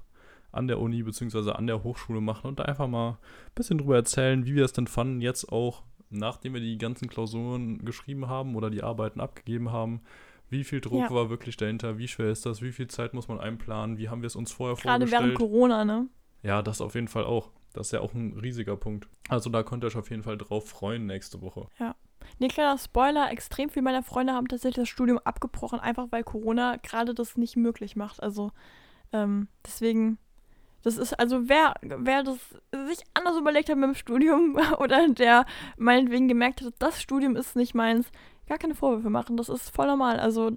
[0.52, 1.52] an der Uni bzw.
[1.52, 3.16] an der Hochschule machen und da einfach mal ein
[3.54, 7.84] bisschen drüber erzählen, wie wir es denn fanden, jetzt auch, nachdem wir die ganzen Klausuren
[7.84, 10.00] geschrieben haben oder die Arbeiten abgegeben haben,
[10.48, 11.10] wie viel Druck Ja.
[11.10, 14.22] war wirklich dahinter, wie schwer ist das, wie viel Zeit muss man einplanen, wie haben
[14.22, 15.22] wir es uns vorher Gerade vorgestellt.
[15.22, 16.08] während Corona, ne?
[16.42, 17.50] Ja, das auf jeden Fall auch.
[17.72, 19.08] Das ist ja auch ein riesiger Punkt.
[19.28, 21.68] Also da könnt ihr euch auf jeden Fall drauf freuen nächste Woche.
[22.40, 26.76] Nee, kleiner Spoiler, extrem viele meiner Freunde haben tatsächlich das Studium abgebrochen, einfach weil Corona
[26.82, 28.20] gerade das nicht möglich macht.
[28.22, 28.50] Also
[29.12, 30.18] ähm, deswegen,
[30.82, 32.38] das ist, also wer, wer das
[32.86, 37.56] sich anders überlegt hat mit dem Studium oder der meinetwegen gemerkt hat, das Studium ist
[37.56, 38.10] nicht meins,
[38.48, 39.36] gar keine Vorwürfe machen.
[39.36, 40.18] Das ist voll normal.
[40.18, 40.52] Also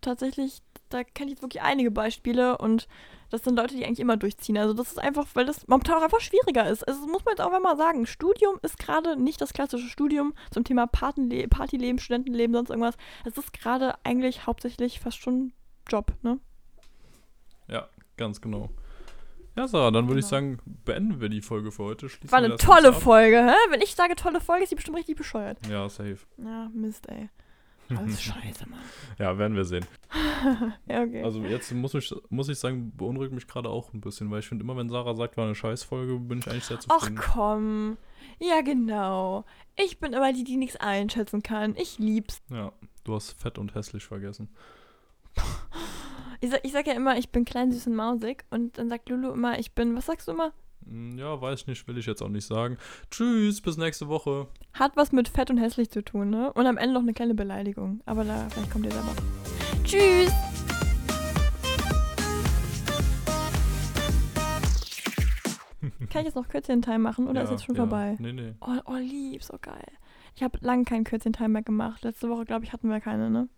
[0.00, 2.86] tatsächlich, da kenne ich jetzt wirklich einige Beispiele und
[3.30, 4.56] das sind Leute, die eigentlich immer durchziehen.
[4.56, 6.86] Also das ist einfach, weil das momentan auch einfach schwieriger ist.
[6.86, 8.06] Also das muss man jetzt auch einmal sagen.
[8.06, 12.96] Studium ist gerade nicht das klassische Studium zum Thema Patenle Partyleben, Studentenleben, sonst irgendwas.
[13.24, 15.52] Es ist gerade eigentlich hauptsächlich fast schon
[15.88, 16.38] Job, ne?
[17.68, 18.70] Ja, ganz genau.
[19.56, 20.30] Ja, Sarah, dann würde ich Genau.
[20.36, 22.08] sagen, beenden wir die Folge für heute.
[22.08, 22.92] Schließen War eine tolle.
[22.92, 23.54] Folge, hä?
[23.70, 25.58] Wenn ich sage tolle Folge, ist die bestimmt richtig bescheuert.
[25.66, 26.18] Ja, safe.
[26.36, 27.30] Ja, Mist, ey.
[27.96, 28.80] Alles scheiße, Mann.
[29.18, 29.86] Ja, werden wir sehen.
[30.88, 31.22] Ja, okay.
[31.22, 34.48] Also jetzt muss ich, muss ich sagen, beunruhigt mich gerade auch ein bisschen, weil ich
[34.48, 37.16] finde immer, wenn Sarah sagt, war eine Scheißfolge, bin ich eigentlich sehr Ach zufrieden.
[37.32, 37.96] komm.
[38.38, 39.44] Ja, genau.
[39.76, 41.74] Ich bin immer die, die nichts einschätzen kann.
[41.76, 42.42] Ich lieb's.
[42.50, 42.72] Ja,
[43.04, 44.48] du hast fett und hässlich vergessen.
[46.46, 48.44] Ich sag, ich sag ja immer, ich bin klein, süß und mausig.
[48.50, 50.52] Und dann sagt Lulu immer, ich bin, was sagst du immer?
[50.84, 52.76] Hm, Ja, weiß ich nicht, will ich jetzt auch nicht sagen.
[53.10, 54.46] Tschüss, bis nächste Woche.
[54.72, 56.52] Hat was mit fett und hässlich zu tun, ne?
[56.52, 58.00] Und am Ende noch eine kleine Beleidigung.
[58.06, 59.16] Aber da, vielleicht kommt ihr mal.
[59.82, 60.30] Tschüss!
[66.10, 67.82] Kann ich jetzt noch Kürzchen-Time machen oder ja, ist jetzt schon ja.
[67.82, 68.14] vorbei?
[68.20, 68.54] Nee, nee.
[68.60, 69.84] Oh, oh, lieb, so geil.
[70.36, 72.04] Ich habe lange keinen Kürzchen-Time mehr gemacht.
[72.04, 73.48] Letzte Woche, glaube ich, hatten wir keine, ne?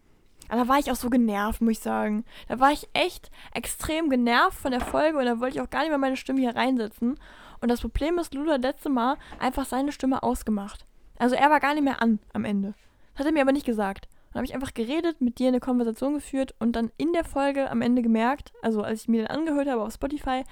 [0.48, 2.24] Aber da war ich auch so genervt, muss ich sagen.
[2.48, 5.80] Da war ich echt extrem genervt von der Folge und da wollte ich auch gar
[5.80, 7.18] nicht mehr meine Stimme hier reinsetzen.
[7.60, 10.86] Und das Problem ist, Lula hat letzte Mal einfach seine Stimme ausgemacht.
[11.18, 12.74] Also er war gar nicht mehr an am Ende.
[13.12, 14.08] Das hat er mir aber nicht gesagt.
[14.32, 17.70] Dann habe ich einfach geredet, mit dir eine Konversation geführt und dann in der Folge
[17.70, 20.44] am Ende gemerkt, also als ich mir den angehört habe auf Spotify,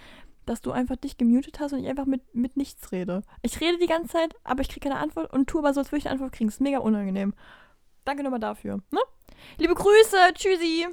[0.46, 3.22] dass du einfach dich gemutet hast und ich einfach mit, mit nichts rede.
[3.42, 5.90] Ich rede die ganze Zeit, aber ich kriege keine Antwort und tue aber so, als
[5.90, 6.48] würde ich eine Antwort kriegen.
[6.48, 7.34] Ist mega unangenehm.
[8.06, 8.80] Danke nochmal dafür.
[8.92, 9.00] Ne?
[9.58, 10.86] Liebe Grüße, tschüssi.